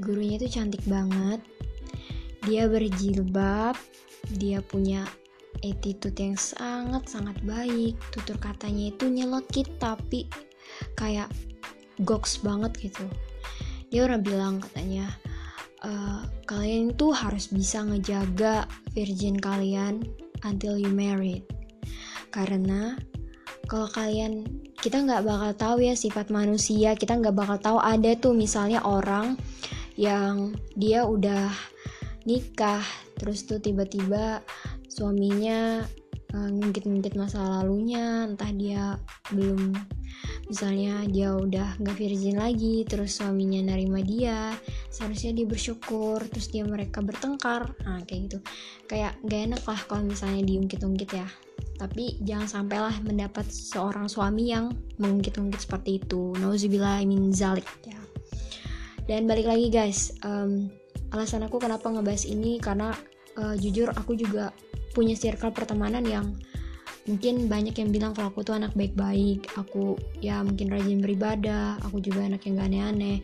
gurunya 0.00 0.36
itu 0.36 0.60
cantik 0.60 0.84
banget. 0.84 1.40
Dia 2.44 2.68
berjilbab 2.68 3.74
dia 4.34 4.58
punya 4.58 5.06
attitude 5.62 6.18
yang 6.18 6.36
sangat-sangat 6.36 7.38
baik. 7.46 7.96
Tutur 8.12 8.36
katanya 8.36 8.92
itu 8.92 9.08
nyelekit 9.08 9.70
tapi 9.80 10.28
kayak 10.98 11.30
goks 12.04 12.42
banget 12.42 12.90
gitu. 12.90 13.06
Dia 13.88 14.04
orang 14.04 14.20
bilang 14.26 14.54
katanya 14.60 15.08
e, 15.80 15.90
kalian 16.44 16.92
itu 16.92 17.14
harus 17.14 17.48
bisa 17.48 17.80
ngejaga 17.86 18.68
virgin 18.92 19.38
kalian 19.38 20.04
until 20.44 20.76
you 20.76 20.90
married. 20.92 21.46
Karena 22.34 22.98
kalau 23.70 23.88
kalian 23.88 24.44
kita 24.80 25.02
nggak 25.02 25.24
bakal 25.24 25.52
tahu 25.56 25.76
ya 25.88 25.94
sifat 25.96 26.28
manusia. 26.28 26.92
Kita 26.94 27.16
nggak 27.16 27.36
bakal 27.36 27.58
tahu 27.58 27.78
ada 27.80 28.12
tuh 28.16 28.36
misalnya 28.36 28.84
orang 28.84 29.36
yang 29.96 30.52
dia 30.76 31.08
udah 31.08 31.48
nikah 32.28 32.84
terus 33.16 33.48
tuh 33.48 33.56
tiba-tiba 33.62 34.44
suaminya 34.92 35.80
uh, 36.36 36.48
ngungkit-ngungkit 36.52 37.16
masa 37.16 37.40
lalunya 37.40 38.28
entah 38.28 38.52
dia 38.52 39.00
belum 39.32 39.72
misalnya 40.50 41.06
dia 41.08 41.32
udah 41.32 41.80
nggak 41.80 41.96
virgin 41.96 42.36
lagi 42.36 42.84
terus 42.84 43.18
suaminya 43.18 43.72
nerima 43.72 44.02
dia 44.04 44.52
seharusnya 44.92 45.32
dia 45.32 45.46
bersyukur 45.48 46.20
terus 46.28 46.52
dia 46.52 46.66
mereka 46.66 47.00
bertengkar. 47.00 47.72
Nah 47.86 48.04
kayak 48.04 48.20
gitu. 48.28 48.38
Kayak 48.84 49.16
gak 49.24 49.40
enak 49.50 49.62
lah 49.64 49.80
kalau 49.88 50.04
misalnya 50.04 50.42
diungkit-ungkit 50.44 51.10
ya 51.14 51.26
tapi 51.76 52.16
jangan 52.24 52.48
sampailah 52.48 52.96
mendapat 53.04 53.44
seorang 53.48 54.08
suami 54.08 54.52
yang 54.52 54.72
mengungkit-ungkit 54.96 55.60
seperti 55.60 56.00
itu. 56.00 56.32
Nauzubillah 56.40 57.04
min 57.04 57.32
zalik. 57.32 57.68
Ya. 57.84 58.00
Dan 59.06 59.28
balik 59.30 59.46
lagi 59.46 59.70
guys 59.70 60.16
um, 60.26 60.66
alasan 61.14 61.46
aku 61.46 61.62
kenapa 61.62 61.86
ngebahas 61.86 62.26
ini 62.26 62.58
karena 62.58 62.90
uh, 63.38 63.54
jujur 63.54 63.92
aku 63.94 64.18
juga 64.18 64.50
punya 64.96 65.14
circle 65.14 65.52
pertemanan 65.52 66.02
yang 66.02 66.34
mungkin 67.06 67.46
banyak 67.46 67.78
yang 67.78 67.94
bilang 67.94 68.12
kalau 68.12 68.34
aku 68.34 68.42
tuh 68.42 68.58
anak 68.58 68.74
baik-baik. 68.74 69.46
Aku 69.54 69.94
ya 70.18 70.42
mungkin 70.42 70.74
rajin 70.74 70.98
beribadah 70.98 71.78
aku 71.86 72.02
juga 72.02 72.26
anak 72.26 72.44
yang 72.48 72.58
gak 72.58 72.68
aneh-aneh. 72.72 73.18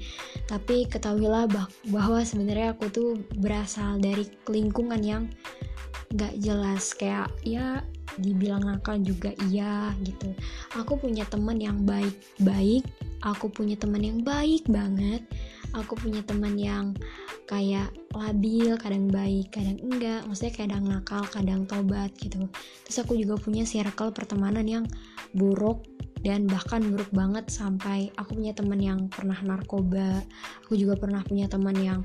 Tapi 0.47 0.87
ketahuilah 0.87 1.51
bah 1.51 1.67
bahwa 1.91 2.23
sebenarnya 2.23 2.79
aku 2.79 2.87
tuh 2.89 3.11
berasal 3.43 3.99
dari 3.99 4.29
lingkungan 4.47 5.03
yang 5.03 5.23
gak 6.15 6.37
jelas. 6.39 6.95
Kayak 6.95 7.35
ya 7.43 7.83
dibilang 8.21 8.65
nakal 8.65 9.01
juga 9.01 9.33
iya 9.49 9.93
gitu. 10.05 10.35
Aku 10.77 10.99
punya 11.01 11.25
teman 11.29 11.61
yang 11.61 11.85
baik-baik 11.87 12.85
aku 13.23 13.47
punya 13.49 13.79
teman 13.79 14.03
yang 14.03 14.21
baik 14.21 14.67
banget 14.67 15.23
aku 15.73 15.95
punya 15.97 16.21
teman 16.27 16.59
yang 16.59 16.93
kayak 17.47 17.89
labil 18.13 18.77
kadang 18.77 19.09
baik 19.09 19.55
kadang 19.55 19.79
enggak 19.81 20.27
maksudnya 20.27 20.53
kadang 20.53 20.85
nakal 20.85 21.23
kadang 21.31 21.65
tobat 21.65 22.13
gitu. 22.19 22.51
Terus 22.85 22.99
aku 23.01 23.17
juga 23.17 23.39
punya 23.41 23.65
circle 23.65 24.13
pertemanan 24.13 24.67
yang 24.67 24.85
buruk 25.33 25.87
dan 26.23 26.47
bahkan 26.47 26.83
buruk 26.87 27.11
banget 27.11 27.51
sampai 27.51 28.15
aku 28.15 28.39
punya 28.39 28.55
teman 28.55 28.79
yang 28.79 29.11
pernah 29.11 29.37
narkoba 29.43 30.23
aku 30.63 30.79
juga 30.79 30.95
pernah 30.95 31.21
punya 31.27 31.51
teman 31.51 31.75
yang 31.75 32.01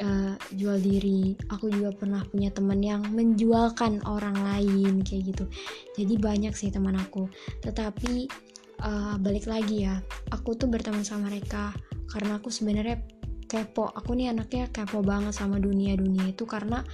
uh, 0.00 0.36
jual 0.52 0.76
diri 0.78 1.34
aku 1.48 1.72
juga 1.72 1.92
pernah 1.96 2.22
punya 2.28 2.52
teman 2.52 2.80
yang 2.84 3.02
menjualkan 3.12 4.04
orang 4.04 4.36
lain 4.36 5.00
kayak 5.02 5.34
gitu. 5.34 5.44
Jadi 5.96 6.14
banyak 6.20 6.52
sih 6.52 6.68
teman 6.68 6.96
aku. 6.96 7.28
Tetapi 7.64 8.28
uh, 8.84 9.16
balik 9.20 9.48
lagi 9.48 9.88
ya 9.88 9.98
aku 10.30 10.54
tuh 10.54 10.68
berteman 10.68 11.02
sama 11.02 11.32
mereka 11.32 11.72
karena 12.12 12.38
aku 12.38 12.52
sebenarnya 12.52 13.00
kepo. 13.48 13.90
Aku 13.96 14.12
nih 14.12 14.32
anaknya 14.32 14.68
kepo 14.70 15.00
banget 15.00 15.32
sama 15.32 15.56
dunia 15.56 15.96
dunia 15.96 16.30
itu 16.30 16.44
karena 16.44 16.84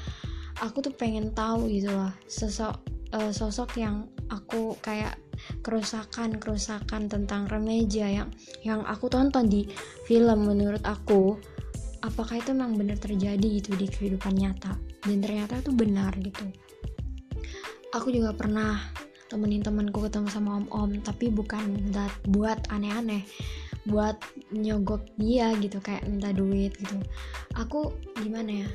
aku 0.60 0.84
tuh 0.84 0.94
pengen 0.94 1.34
tahu 1.34 1.66
gitu 1.68 1.90
lah 1.90 2.14
sosok 2.28 2.78
uh, 3.12 3.32
sosok 3.32 3.78
yang 3.78 4.08
aku 4.32 4.76
kayak 4.80 5.20
kerusakan 5.60 6.38
kerusakan 6.38 7.08
tentang 7.08 7.48
remaja 7.50 8.06
yang 8.08 8.28
yang 8.62 8.80
aku 8.86 9.08
tonton 9.08 9.48
di 9.48 9.68
film 10.06 10.48
menurut 10.48 10.82
aku 10.84 11.36
apakah 12.02 12.42
itu 12.42 12.50
memang 12.52 12.76
benar 12.76 12.98
terjadi 12.98 13.62
gitu 13.62 13.78
di 13.78 13.86
kehidupan 13.86 14.34
nyata? 14.34 14.74
Dan 15.06 15.22
ternyata 15.22 15.62
itu 15.62 15.70
benar 15.74 16.14
gitu. 16.18 16.44
Aku 17.94 18.10
juga 18.10 18.34
pernah 18.34 18.78
temenin 19.30 19.64
temanku 19.64 20.04
ketemu 20.04 20.28
sama 20.28 20.60
om-om 20.60 21.00
tapi 21.00 21.32
bukan 21.32 21.88
dat 21.88 22.12
buat 22.28 22.60
aneh-aneh 22.68 23.24
buat 23.88 24.14
nyogok 24.52 25.02
dia 25.18 25.50
gitu 25.58 25.82
kayak 25.82 26.06
minta 26.06 26.30
duit 26.30 26.76
gitu. 26.78 26.96
Aku 27.58 27.90
gimana 28.20 28.66
ya? 28.66 28.68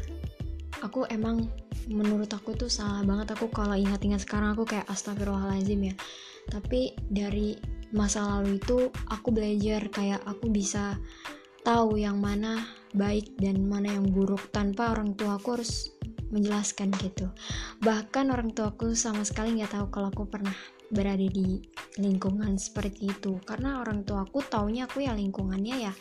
Aku 0.84 1.08
emang 1.08 1.48
menurut 1.88 2.30
aku 2.32 2.54
tuh 2.54 2.70
salah 2.72 3.04
banget. 3.04 3.34
Aku 3.36 3.48
kalau 3.52 3.76
ingat-ingat 3.76 4.24
sekarang 4.24 4.56
aku 4.56 4.68
kayak 4.68 4.88
astagfirullahaladzim 4.92 5.92
ya. 5.92 5.96
Tapi 6.48 6.96
dari 7.12 7.58
masa 7.96 8.24
lalu 8.28 8.60
itu 8.60 8.92
aku 9.08 9.32
belajar 9.32 9.88
kayak 9.88 10.22
aku 10.28 10.52
bisa 10.52 11.00
tahu 11.64 12.00
yang 12.00 12.20
mana 12.20 12.64
baik 12.96 13.36
dan 13.40 13.68
mana 13.68 13.92
yang 13.92 14.08
buruk 14.12 14.52
tanpa 14.56 14.96
orang 14.96 15.16
tua 15.16 15.36
aku 15.40 15.60
harus 15.60 15.92
menjelaskan 16.32 16.92
gitu. 17.00 17.32
Bahkan 17.84 18.32
orang 18.32 18.52
tuaku 18.52 18.96
sama 18.96 19.24
sekali 19.24 19.60
nggak 19.60 19.76
tahu 19.76 19.88
kalau 19.92 20.08
aku 20.12 20.28
pernah 20.28 20.56
berada 20.92 21.24
di 21.24 21.60
lingkungan 22.00 22.56
seperti 22.60 23.12
itu. 23.12 23.40
Karena 23.44 23.80
orang 23.80 24.04
tuaku 24.04 24.44
taunya 24.48 24.88
aku 24.88 25.04
ya 25.04 25.16
lingkungannya 25.16 25.76
ya 25.88 25.94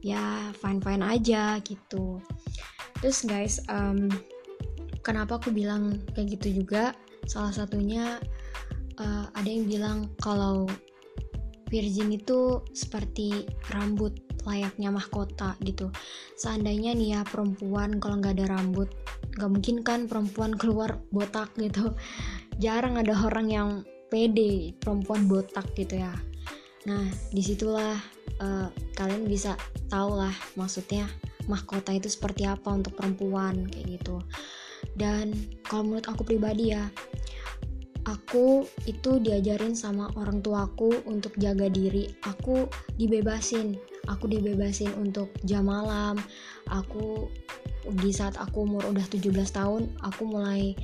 ya 0.00 0.24
fine 0.56 0.80
fine 0.80 1.04
aja 1.04 1.60
gitu. 1.60 2.20
Terus 3.00 3.24
guys 3.24 3.60
um, 3.68 4.08
kenapa 5.00 5.40
aku 5.40 5.52
bilang 5.52 6.00
kayak 6.12 6.40
gitu 6.40 6.64
juga? 6.64 6.96
Salah 7.28 7.52
satunya 7.52 8.16
uh, 9.00 9.26
ada 9.32 9.48
yang 9.48 9.68
bilang 9.68 9.98
kalau 10.20 10.68
virgin 11.70 12.10
itu 12.10 12.60
seperti 12.74 13.46
rambut 13.70 14.16
layaknya 14.44 14.90
mahkota 14.90 15.54
gitu. 15.62 15.92
Seandainya 16.36 16.96
nih 16.96 17.08
ya 17.16 17.20
perempuan 17.28 18.00
kalau 18.00 18.18
nggak 18.18 18.40
ada 18.40 18.56
rambut 18.56 18.88
nggak 19.36 19.50
mungkin 19.50 19.76
kan 19.86 20.00
perempuan 20.10 20.56
keluar 20.56 20.98
botak 21.14 21.52
gitu. 21.60 21.94
Jarang 22.58 23.00
ada 23.00 23.14
orang 23.16 23.48
yang 23.48 23.68
pede 24.10 24.74
perempuan 24.80 25.30
botak 25.30 25.68
gitu 25.78 26.00
ya. 26.00 26.12
Nah 26.88 27.04
di 27.30 27.40
situlah 27.44 27.96
uh, 28.42 28.68
kalian 28.96 29.28
bisa 29.28 29.54
tahu 29.92 30.18
lah 30.18 30.34
maksudnya 30.56 31.06
mahkota 31.46 31.94
itu 31.94 32.10
seperti 32.10 32.44
apa 32.46 32.70
untuk 32.72 32.96
perempuan 32.96 33.68
kayak 33.68 34.00
gitu 34.00 34.20
dan 34.98 35.34
kalau 35.66 35.86
menurut 35.86 36.06
aku 36.10 36.22
pribadi 36.26 36.74
ya 36.74 36.88
aku 38.08 38.64
itu 38.88 39.20
diajarin 39.20 39.76
sama 39.76 40.08
orang 40.16 40.40
tuaku 40.40 41.04
untuk 41.06 41.36
jaga 41.36 41.68
diri. 41.68 42.08
Aku 42.26 42.66
dibebasin 42.96 43.76
aku 44.08 44.26
dibebasin 44.26 44.90
untuk 44.96 45.30
jam 45.44 45.68
malam. 45.68 46.18
Aku 46.72 47.28
di 47.88 48.12
saat 48.12 48.36
aku 48.36 48.68
umur 48.68 48.84
udah 48.92 49.04
17 49.08 49.32
tahun 49.56 49.88
aku 50.04 50.22
mulai 50.28 50.76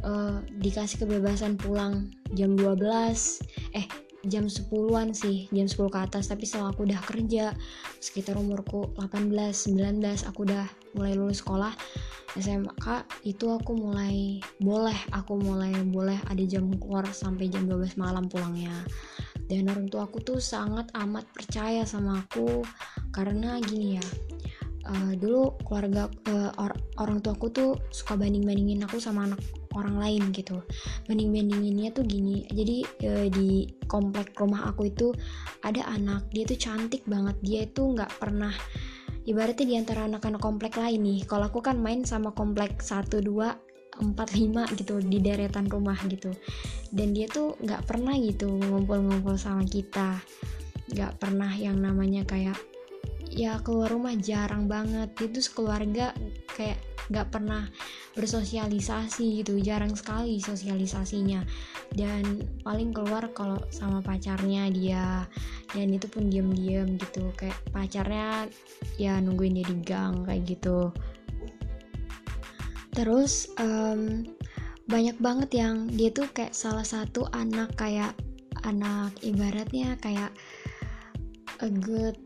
uh, 0.00 0.40
dikasih 0.58 1.04
kebebasan 1.04 1.60
pulang 1.60 2.08
jam 2.32 2.56
12 2.56 2.80
eh 3.76 3.86
jam 4.26 4.46
10-an 4.46 5.10
sih 5.10 5.50
jam 5.50 5.66
10 5.66 5.90
ke 5.90 5.98
atas 5.98 6.30
tapi 6.30 6.46
setelah 6.46 6.70
aku 6.70 6.86
udah 6.86 7.00
kerja 7.02 7.54
sekitar 7.98 8.38
umurku 8.38 8.94
18 8.94 9.32
19 9.34 9.98
aku 10.30 10.38
udah 10.46 10.66
mulai 10.94 11.12
lulus 11.18 11.42
sekolah 11.42 11.74
SMK 12.32 12.86
itu 13.28 13.44
aku 13.52 13.76
mulai 13.76 14.40
boleh 14.56 14.96
aku 15.12 15.36
mulai 15.36 15.74
boleh 15.84 16.16
ada 16.32 16.40
jam 16.48 16.64
keluar 16.80 17.04
sampai 17.12 17.52
jam 17.52 17.68
12 17.68 18.00
malam 18.00 18.24
pulangnya. 18.24 18.72
Dan 19.52 19.68
orang 19.68 19.92
tua 19.92 20.08
aku 20.08 20.24
tuh 20.24 20.40
sangat 20.40 20.88
amat 20.96 21.28
percaya 21.28 21.84
sama 21.84 22.24
aku 22.24 22.64
karena 23.12 23.60
gini 23.60 24.00
ya 24.00 24.06
uh, 24.88 25.12
dulu 25.18 25.54
keluarga 25.62 26.10
uh, 26.30 26.50
or 26.58 26.74
orang 26.98 27.22
tua 27.22 27.34
aku 27.34 27.48
tuh 27.50 27.70
suka 27.94 28.18
banding 28.18 28.42
bandingin 28.42 28.82
aku 28.82 28.98
sama 28.98 29.26
anak 29.30 29.40
orang 29.72 29.96
lain 29.98 30.22
gitu. 30.34 30.60
Banding 31.06 31.30
bandinginnya 31.32 31.90
tuh 31.94 32.04
gini 32.04 32.44
jadi 32.50 32.78
uh, 33.08 33.26
di 33.30 33.70
komplek 33.86 34.34
rumah 34.36 34.68
aku 34.70 34.90
itu 34.90 35.14
ada 35.62 35.86
anak 35.90 36.26
dia 36.34 36.44
tuh 36.44 36.58
cantik 36.58 37.02
banget 37.06 37.36
dia 37.40 37.60
itu 37.66 37.82
nggak 37.94 38.10
pernah 38.18 38.52
ibaratnya 39.22 39.66
di 39.66 39.74
antara 39.78 40.10
anak-anak 40.10 40.42
komplek 40.42 40.74
lain 40.78 41.00
nih. 41.02 41.20
Kalau 41.26 41.46
aku 41.46 41.62
kan 41.62 41.78
main 41.78 42.02
sama 42.02 42.34
komplek 42.34 42.82
1, 42.82 43.22
2 43.22 43.72
4-5 43.92 44.72
gitu 44.80 45.04
di 45.04 45.20
deretan 45.20 45.68
rumah 45.68 45.96
gitu. 46.08 46.32
Dan 46.90 47.12
dia 47.12 47.28
tuh 47.28 47.54
nggak 47.60 47.86
pernah 47.86 48.16
gitu 48.18 48.50
ngumpul-ngumpul 48.50 49.36
sama 49.38 49.62
kita. 49.68 50.18
Nggak 50.90 51.22
pernah 51.22 51.52
yang 51.54 51.78
namanya 51.78 52.26
kayak 52.26 52.56
ya 53.32 53.58
keluar 53.64 53.88
rumah 53.88 54.12
jarang 54.20 54.68
banget. 54.68 55.16
Itu 55.16 55.40
sekeluarga 55.40 56.12
kayak 56.54 56.78
nggak 57.08 57.28
pernah 57.34 57.66
bersosialisasi 58.14 59.42
gitu 59.42 59.58
jarang 59.58 59.96
sekali 59.96 60.38
sosialisasinya. 60.38 61.40
Dan 61.92 62.44
paling 62.60 62.92
keluar 62.92 63.32
kalau 63.32 63.58
sama 63.72 64.04
pacarnya 64.04 64.68
dia 64.68 65.24
dan 65.72 65.88
itu 65.88 66.06
pun 66.12 66.28
diam-diam 66.28 67.00
gitu. 67.00 67.32
Kayak 67.34 67.58
pacarnya 67.72 68.46
ya 69.00 69.16
nungguin 69.18 69.56
dia 69.56 69.66
di 69.66 69.76
gang 69.80 70.28
kayak 70.28 70.44
gitu. 70.44 70.92
Terus 72.92 73.48
um, 73.56 74.28
banyak 74.84 75.16
banget 75.16 75.50
yang 75.56 75.88
dia 75.88 76.12
tuh 76.12 76.28
kayak 76.28 76.52
salah 76.52 76.84
satu 76.84 77.24
anak 77.32 77.72
kayak 77.80 78.12
anak 78.68 79.16
ibaratnya 79.24 79.96
kayak 79.98 80.28
a 81.62 81.70
good 81.70 82.18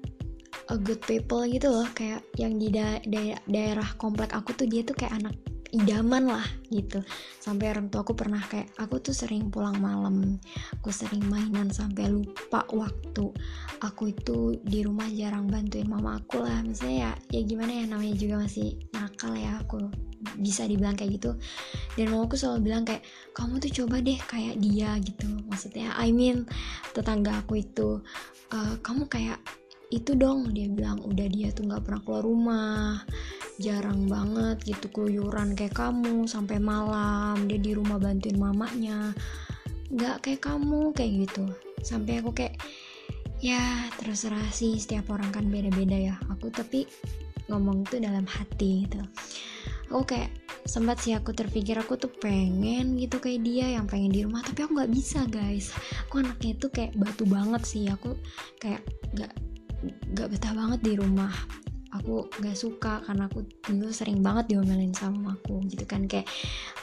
a 0.70 0.76
good 0.78 1.00
people 1.04 1.42
gitu 1.46 1.70
loh. 1.70 1.86
Kayak 1.94 2.26
yang 2.38 2.58
di 2.58 2.72
da 2.72 2.98
da 3.06 3.38
daerah 3.46 3.88
komplek 3.98 4.34
aku 4.34 4.54
tuh 4.54 4.66
dia 4.66 4.82
tuh 4.82 4.96
kayak 4.98 5.22
anak 5.22 5.36
idaman 5.74 6.30
lah 6.30 6.46
gitu. 6.70 7.02
Sampai 7.42 7.74
orang 7.74 7.90
tua 7.90 8.06
aku 8.06 8.14
pernah 8.14 8.40
kayak 8.46 8.70
aku 8.78 9.02
tuh 9.02 9.14
sering 9.14 9.50
pulang 9.50 9.78
malam. 9.78 10.38
Aku 10.80 10.90
sering 10.94 11.26
mainan 11.26 11.68
sampai 11.68 12.10
lupa 12.10 12.64
waktu 12.70 13.34
aku 13.82 14.14
itu 14.14 14.56
di 14.62 14.86
rumah 14.86 15.06
jarang 15.10 15.50
bantuin 15.50 15.86
mama 15.86 16.18
aku 16.22 16.42
lah. 16.42 16.62
Misalnya 16.62 17.12
ya 17.30 17.40
ya 17.40 17.40
gimana 17.44 17.72
ya 17.72 17.84
namanya 17.88 18.14
juga 18.16 18.34
masih 18.46 18.78
nakal 18.94 19.34
ya 19.36 19.60
aku 19.62 19.90
bisa 20.40 20.64
dibilang 20.64 20.96
kayak 20.96 21.20
gitu. 21.20 21.36
Dan 21.94 22.10
mamaku 22.10 22.38
selalu 22.38 22.72
bilang 22.72 22.82
kayak 22.86 23.04
kamu 23.36 23.60
tuh 23.62 23.72
coba 23.82 24.00
deh 24.00 24.18
kayak 24.26 24.56
dia 24.58 24.90
gitu. 25.02 25.28
Maksudnya 25.50 25.92
I 25.98 26.10
mean 26.10 26.48
tetangga 26.96 27.44
aku 27.44 27.60
itu 27.60 28.00
uh, 28.50 28.74
kamu 28.80 29.06
kayak 29.10 29.38
itu 29.96 30.12
dong 30.12 30.52
dia 30.52 30.68
bilang 30.68 31.00
udah 31.00 31.26
dia 31.32 31.48
tuh 31.56 31.64
nggak 31.64 31.88
pernah 31.88 32.00
keluar 32.04 32.22
rumah. 32.22 33.00
Jarang 33.56 34.04
banget 34.04 34.60
gitu 34.68 34.92
keluyuran 34.92 35.56
kayak 35.56 35.72
kamu 35.72 36.28
sampai 36.28 36.60
malam. 36.60 37.48
Dia 37.48 37.56
di 37.56 37.72
rumah 37.72 37.96
bantuin 37.96 38.36
mamanya. 38.36 39.16
Nggak 39.88 40.28
kayak 40.28 40.42
kamu 40.44 40.92
kayak 40.92 41.12
gitu. 41.24 41.44
Sampai 41.80 42.20
aku 42.20 42.36
kayak 42.36 42.60
ya 43.40 43.88
terserah 43.96 44.48
sih 44.52 44.76
setiap 44.76 45.08
orang 45.08 45.32
kan 45.32 45.48
beda-beda 45.48 45.96
ya. 45.96 46.14
Aku 46.36 46.52
tapi 46.52 46.84
ngomong 47.48 47.88
tuh 47.88 47.96
dalam 47.96 48.28
hati 48.28 48.84
gitu. 48.84 49.00
Aku 49.88 50.04
kayak 50.04 50.28
sempat 50.66 50.98
sih 50.98 51.14
aku 51.14 51.30
terpikir 51.30 51.78
aku 51.78 51.94
tuh 51.94 52.10
pengen 52.10 52.98
gitu 52.98 53.22
kayak 53.22 53.46
dia 53.46 53.78
yang 53.78 53.86
pengen 53.86 54.10
di 54.10 54.26
rumah 54.26 54.42
tapi 54.42 54.66
aku 54.66 54.76
nggak 54.76 54.92
bisa 54.92 55.24
guys. 55.32 55.72
Aku 56.06 56.20
anaknya 56.20 56.58
tuh 56.60 56.68
kayak 56.74 56.92
batu 56.98 57.24
banget 57.24 57.62
sih. 57.64 57.88
Aku 57.88 58.18
kayak 58.60 58.82
nggak 59.14 59.45
nggak 60.12 60.28
betah 60.32 60.52
banget 60.54 60.80
di 60.82 60.92
rumah. 60.98 61.32
Aku 61.96 62.28
gak 62.44 62.58
suka 62.60 63.00
karena 63.08 63.24
aku 63.24 63.48
dulu 63.64 63.88
sering 63.88 64.20
banget 64.20 64.52
diomelin 64.52 64.92
sama 64.92 65.32
aku 65.32 65.64
gitu 65.64 65.88
kan. 65.88 66.04
Kayak 66.04 66.28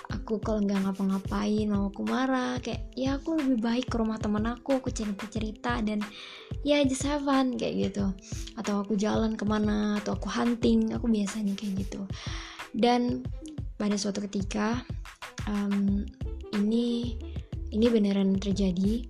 aku 0.10 0.42
kalau 0.42 0.66
nggak 0.66 0.89
ngapa-ngapain 0.89 1.70
mau 1.70 1.94
aku 1.94 2.02
marah 2.02 2.58
kayak 2.58 2.89
ya 2.98 3.22
aku 3.22 3.38
lebih 3.38 3.62
baik 3.62 3.86
ke 3.94 4.02
rumah 4.02 4.18
temen 4.18 4.42
aku 4.50 4.82
aku 4.82 4.89
cerita 4.89 5.30
cerita 5.30 5.78
dan 5.86 6.02
ya 6.66 6.82
just 6.82 7.06
have 7.06 7.30
kayak 7.30 7.94
gitu. 7.94 8.10
Atau 8.58 8.82
aku 8.82 8.98
jalan 8.98 9.38
ke 9.38 9.46
mana 9.46 10.02
atau 10.02 10.18
aku 10.18 10.34
hunting 10.34 10.98
aku 10.98 11.06
biasanya 11.06 11.54
kayak 11.54 11.86
gitu. 11.86 12.10
Dan 12.74 13.22
pada 13.78 13.94
suatu 13.94 14.18
ketika 14.26 14.82
um, 15.46 16.02
ini 16.58 17.18
ini 17.74 17.86
beneran 17.89 18.38
terjadi 18.38 19.06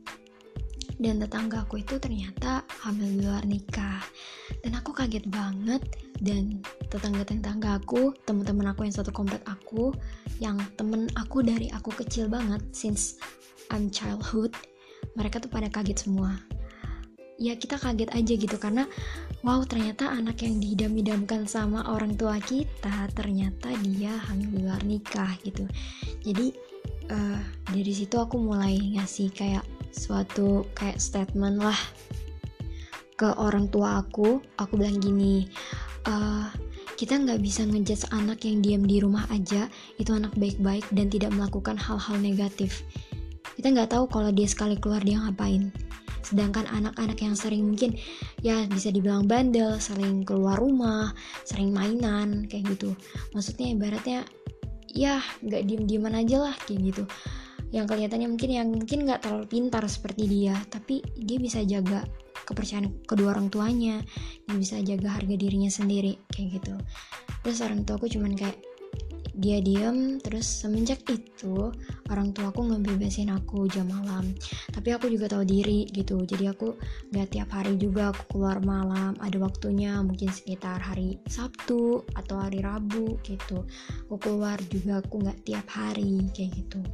dan 1.02 1.22
tetangga 1.22 1.66
aku 1.66 1.82
itu 1.82 1.98
ternyata 1.98 2.62
hamil 2.86 3.10
di 3.10 3.20
luar 3.26 3.44
nikah. 3.46 4.02
Dan 4.62 4.78
aku 4.78 4.94
kaget 4.94 5.26
banget. 5.30 5.82
Dan 6.24 6.64
tetangga-tetangga 6.88 7.84
aku 7.84 8.16
teman-teman 8.24 8.72
aku 8.72 8.88
yang 8.88 8.96
satu 8.96 9.12
komplek 9.12 9.44
aku 9.44 9.92
yang 10.40 10.56
temen 10.80 11.12
aku 11.20 11.44
dari 11.44 11.68
aku 11.76 11.92
kecil 11.92 12.32
banget 12.32 12.64
since 12.72 13.20
I'm 13.68 13.92
childhood 13.92 14.56
mereka 15.20 15.44
tuh 15.44 15.52
pada 15.52 15.68
kaget 15.68 16.08
semua. 16.08 16.40
Ya 17.36 17.58
kita 17.60 17.82
kaget 17.82 18.14
aja 18.14 18.34
gitu 18.40 18.56
karena 18.62 18.88
wow 19.44 19.60
ternyata 19.68 20.08
anak 20.08 20.40
yang 20.46 20.64
didam-idamkan 20.64 21.44
sama 21.50 21.84
orang 21.92 22.16
tua 22.16 22.40
kita 22.40 23.10
ternyata 23.12 23.74
dia 23.84 24.16
hamil 24.32 24.64
luar 24.64 24.80
nikah 24.88 25.34
gitu. 25.44 25.68
Jadi 26.24 26.56
uh, 27.12 27.42
dari 27.68 27.94
situ 27.94 28.16
aku 28.16 28.40
mulai 28.40 28.96
ngasih 28.96 29.34
kayak 29.34 29.66
suatu 29.94 30.66
kayak 30.74 30.98
statement 30.98 31.62
lah 31.62 31.78
ke 33.16 33.30
orang 33.38 33.70
tua 33.70 34.02
aku. 34.02 34.42
Aku 34.58 34.74
bilang 34.76 34.98
gini 35.00 35.46
uh, 36.10 36.50
kita 36.98 37.18
nggak 37.18 37.40
bisa 37.42 37.64
ngejudge 37.64 38.10
anak 38.12 38.44
yang 38.44 38.60
diam 38.60 38.84
di 38.84 39.00
rumah 39.00 39.30
aja. 39.30 39.70
Itu 40.02 40.18
anak 40.18 40.34
baik-baik 40.36 40.90
dan 40.92 41.08
tidak 41.08 41.32
melakukan 41.32 41.78
hal-hal 41.78 42.18
negatif. 42.20 42.84
Kita 43.54 43.70
nggak 43.70 43.94
tahu 43.94 44.10
kalau 44.10 44.34
dia 44.34 44.50
sekali 44.50 44.76
keluar 44.76 45.06
dia 45.06 45.22
ngapain. 45.22 45.70
Sedangkan 46.24 46.66
anak-anak 46.72 47.20
yang 47.22 47.36
sering 47.38 47.70
mungkin 47.70 47.94
ya 48.42 48.66
bisa 48.66 48.90
dibilang 48.90 49.30
bandel 49.30 49.78
sering 49.78 50.26
keluar 50.26 50.58
rumah 50.58 51.14
sering 51.46 51.70
mainan 51.70 52.50
kayak 52.50 52.74
gitu. 52.74 52.98
Maksudnya 53.36 53.76
ibaratnya 53.78 54.20
ya 54.94 55.20
nggak 55.42 55.66
diem-dieman 55.66 56.14
aja 56.14 56.50
lah 56.50 56.56
kayak 56.70 56.94
gitu 56.94 57.04
yang 57.74 57.90
kelihatannya 57.90 58.30
mungkin 58.30 58.52
yang 58.54 58.70
mungkin 58.70 59.10
nggak 59.10 59.26
terlalu 59.26 59.50
pintar 59.50 59.82
seperti 59.90 60.30
dia 60.30 60.54
tapi 60.70 61.02
dia 61.18 61.42
bisa 61.42 61.66
jaga 61.66 62.06
kepercayaan 62.46 63.02
kedua 63.10 63.34
orang 63.34 63.50
tuanya 63.50 63.98
dia 64.46 64.58
bisa 64.62 64.78
jaga 64.86 65.18
harga 65.18 65.34
dirinya 65.34 65.74
sendiri 65.74 66.22
kayak 66.30 66.62
gitu. 66.62 66.76
Terus 67.42 67.60
orang 67.66 67.82
tua 67.84 67.98
aku 67.98 68.08
cuman 68.14 68.38
kayak 68.38 68.62
dia 69.34 69.58
diem 69.66 70.22
terus 70.22 70.46
semenjak 70.46 71.02
itu 71.10 71.74
orang 72.14 72.30
tua 72.38 72.54
aku 72.54 72.70
ngebebasin 72.70 73.34
aku 73.34 73.66
jam 73.66 73.90
malam. 73.90 74.38
Tapi 74.70 74.94
aku 74.94 75.10
juga 75.10 75.26
tahu 75.34 75.42
diri 75.42 75.90
gitu 75.90 76.22
jadi 76.30 76.54
aku 76.54 76.78
gak 77.10 77.34
tiap 77.34 77.50
hari 77.50 77.74
juga 77.82 78.14
aku 78.14 78.38
keluar 78.38 78.62
malam. 78.62 79.18
Ada 79.18 79.42
waktunya 79.42 79.98
mungkin 80.06 80.30
sekitar 80.30 80.78
hari 80.78 81.18
Sabtu 81.26 82.06
atau 82.14 82.38
hari 82.38 82.62
Rabu 82.62 83.18
gitu. 83.26 83.66
Aku 84.06 84.22
keluar 84.22 84.62
juga 84.70 85.02
aku 85.02 85.26
gak 85.26 85.42
tiap 85.42 85.66
hari 85.74 86.30
kayak 86.38 86.54
gitu 86.54 86.86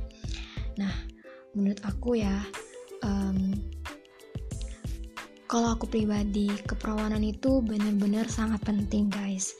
nah 0.80 0.96
menurut 1.52 1.84
aku 1.84 2.16
ya 2.16 2.40
um, 3.04 3.52
kalau 5.50 5.74
aku 5.74 5.90
pribadi 5.90 6.46
keperawanan 6.70 7.26
itu 7.26 7.58
benar-benar 7.66 8.30
sangat 8.30 8.62
penting 8.62 9.10
guys. 9.10 9.58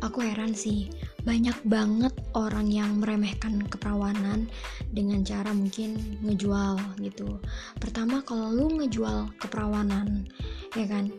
Aku 0.00 0.24
heran 0.24 0.56
sih 0.56 0.88
banyak 1.28 1.52
banget 1.68 2.16
orang 2.32 2.72
yang 2.72 2.96
meremehkan 2.96 3.60
keperawanan 3.68 4.48
dengan 4.88 5.20
cara 5.28 5.52
mungkin 5.52 6.00
ngejual 6.24 6.80
gitu. 7.04 7.44
Pertama 7.76 8.24
kalau 8.24 8.56
lu 8.56 8.80
ngejual 8.80 9.28
keperawanan 9.36 10.24
ya 10.72 10.88
kan? 10.88 11.12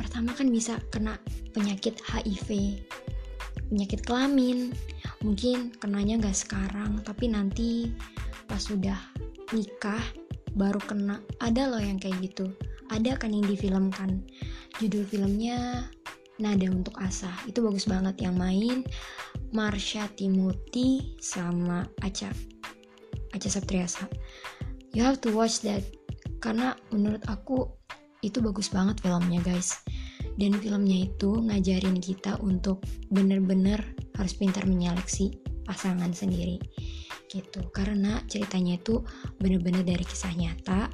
Pertama 0.00 0.32
kan 0.32 0.48
bisa 0.48 0.80
kena 0.88 1.20
penyakit 1.52 2.00
HIV 2.08 2.80
penyakit 3.72 4.04
kelamin 4.04 4.68
mungkin 5.24 5.72
kenanya 5.80 6.20
nggak 6.20 6.36
sekarang 6.36 7.00
tapi 7.08 7.32
nanti 7.32 7.88
pas 8.52 8.60
sudah 8.60 9.00
nikah 9.56 10.04
baru 10.52 10.76
kena 10.84 11.24
ada 11.40 11.72
loh 11.72 11.80
yang 11.80 11.96
kayak 11.96 12.20
gitu. 12.20 12.52
Ada 12.92 13.16
kan 13.16 13.32
yang 13.32 13.48
difilmkan 13.48 14.20
judul 14.76 15.08
filmnya 15.08 15.88
Nada 16.36 16.68
untuk 16.68 16.92
Asa. 17.00 17.32
Itu 17.48 17.64
bagus 17.64 17.88
banget. 17.88 18.20
Yang 18.20 18.36
main 18.36 18.78
Marsha 19.56 20.04
Timothy 20.12 21.16
sama 21.16 21.88
Aca 22.04 22.28
Aca 23.32 23.48
Septriasa 23.48 24.04
you 24.92 25.00
have 25.00 25.16
to 25.24 25.32
watch 25.32 25.64
that. 25.64 25.80
Karena 26.44 26.76
menurut 26.92 27.24
aku 27.32 27.64
itu 28.20 28.44
bagus 28.44 28.68
banget 28.68 29.00
filmnya 29.00 29.40
guys. 29.40 29.80
Dan 30.36 30.60
filmnya 30.60 31.08
itu 31.08 31.40
ngajarin 31.40 31.96
kita 32.04 32.36
untuk 32.44 32.84
bener-bener 33.08 33.80
harus 34.20 34.36
pintar 34.36 34.68
menyeleksi 34.68 35.40
pasangan 35.64 36.12
sendiri 36.12 36.60
gitu. 37.32 37.64
Karena 37.72 38.20
ceritanya 38.28 38.76
itu 38.76 39.00
bener-bener 39.40 39.80
dari 39.80 40.04
kisah 40.04 40.36
nyata. 40.36 40.92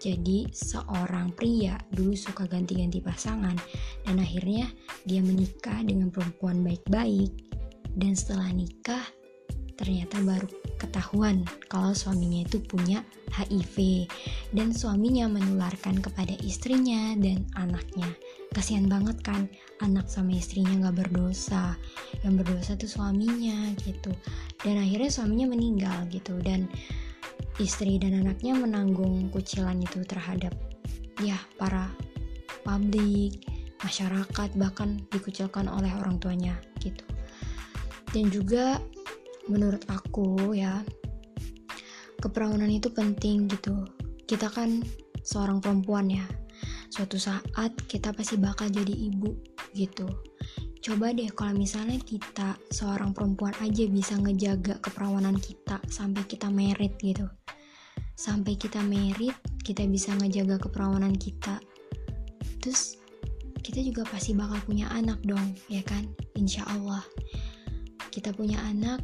Jadi 0.00 0.48
seorang 0.48 1.34
pria 1.34 1.76
dulu 1.90 2.14
suka 2.14 2.46
ganti-ganti 2.46 3.02
pasangan. 3.02 3.58
Dan 4.06 4.22
akhirnya 4.22 4.70
dia 5.02 5.20
menikah 5.20 5.82
dengan 5.82 6.14
perempuan 6.14 6.62
baik-baik. 6.62 7.34
Dan 7.90 8.14
setelah 8.14 8.54
nikah 8.54 9.02
ternyata 9.80 10.20
baru 10.20 10.44
ketahuan 10.76 11.40
kalau 11.72 11.96
suaminya 11.96 12.44
itu 12.44 12.60
punya 12.60 13.00
HIV 13.32 14.04
dan 14.52 14.76
suaminya 14.76 15.32
menularkan 15.32 16.04
kepada 16.04 16.36
istrinya 16.44 17.16
dan 17.16 17.48
anaknya. 17.56 18.12
Kasihan 18.52 18.90
banget 18.90 19.16
kan 19.24 19.48
anak 19.80 20.10
sama 20.10 20.36
istrinya 20.36 20.88
nggak 20.88 21.08
berdosa. 21.08 21.78
Yang 22.20 22.34
berdosa 22.44 22.72
tuh 22.76 22.90
suaminya 22.90 23.72
gitu. 23.80 24.12
Dan 24.60 24.82
akhirnya 24.82 25.08
suaminya 25.08 25.56
meninggal 25.56 26.04
gitu. 26.12 26.36
Dan 26.42 26.68
istri 27.62 27.96
dan 27.96 28.20
anaknya 28.20 28.58
menanggung 28.58 29.32
kucilan 29.32 29.80
itu 29.80 30.02
terhadap 30.04 30.52
ya 31.22 31.38
para 31.56 31.88
publik, 32.66 33.46
masyarakat 33.80 34.50
bahkan 34.58 35.00
dikucilkan 35.08 35.70
oleh 35.70 35.92
orang 35.96 36.20
tuanya 36.20 36.58
gitu. 36.82 37.04
Dan 38.10 38.26
juga 38.34 38.82
menurut 39.48 39.86
aku 39.88 40.52
ya 40.52 40.82
keperawanan 42.20 42.68
itu 42.68 42.92
penting 42.92 43.48
gitu. 43.48 43.86
Kita 44.28 44.52
kan 44.52 44.84
seorang 45.24 45.62
perempuan 45.62 46.12
ya. 46.12 46.26
Suatu 46.90 47.16
saat 47.16 47.72
kita 47.86 48.12
pasti 48.12 48.36
bakal 48.36 48.68
jadi 48.68 48.92
ibu 48.92 49.32
gitu. 49.72 50.10
Coba 50.80 51.12
deh 51.12 51.28
kalau 51.32 51.54
misalnya 51.54 52.00
kita 52.00 52.56
seorang 52.72 53.12
perempuan 53.14 53.52
aja 53.60 53.84
bisa 53.88 54.16
ngejaga 54.16 54.80
keperawanan 54.80 55.36
kita 55.36 55.78
sampai 55.88 56.24
kita 56.24 56.48
merit 56.48 56.96
gitu 57.00 57.28
sampai 58.20 58.52
kita 58.52 58.84
merit 58.84 59.32
kita 59.64 59.88
bisa 59.88 60.12
ngejaga 60.20 60.60
keperawanan 60.60 61.16
kita 61.16 61.56
terus 62.60 63.00
kita 63.64 63.80
juga 63.80 64.04
pasti 64.04 64.36
bakal 64.36 64.60
punya 64.68 64.92
anak 64.92 65.16
dong 65.24 65.56
ya 65.72 65.80
kan 65.88 66.04
insya 66.36 66.68
Allah 66.68 67.00
kita 68.12 68.36
punya 68.36 68.60
anak 68.68 69.00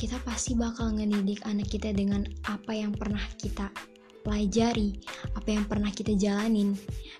kita 0.00 0.16
pasti 0.24 0.56
bakal 0.56 0.96
ngedidik 0.96 1.44
anak 1.44 1.68
kita 1.68 1.92
dengan 1.92 2.24
apa 2.48 2.72
yang 2.72 2.96
pernah 2.96 3.20
kita 3.36 3.68
pelajari 4.24 4.96
apa 5.36 5.48
yang 5.52 5.68
pernah 5.68 5.92
kita 5.92 6.16
jalanin. 6.16 6.72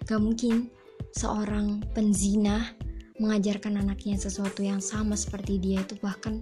Gak 0.09 0.21
mungkin 0.21 0.73
seorang 1.13 1.85
penzina 1.93 2.73
mengajarkan 3.21 3.77
anaknya 3.77 4.17
sesuatu 4.17 4.65
yang 4.65 4.81
sama 4.81 5.13
seperti 5.13 5.61
dia 5.61 5.85
itu 5.85 5.93
bahkan 6.01 6.41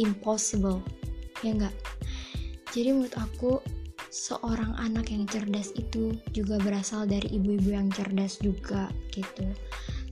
impossible 0.00 0.80
ya 1.44 1.52
enggak 1.52 1.76
jadi 2.72 2.96
menurut 2.96 3.16
aku 3.20 3.60
seorang 4.08 4.72
anak 4.80 5.12
yang 5.12 5.28
cerdas 5.28 5.76
itu 5.76 6.16
juga 6.32 6.56
berasal 6.64 7.04
dari 7.04 7.36
ibu-ibu 7.36 7.76
yang 7.76 7.92
cerdas 7.92 8.40
juga 8.40 8.88
gitu 9.12 9.44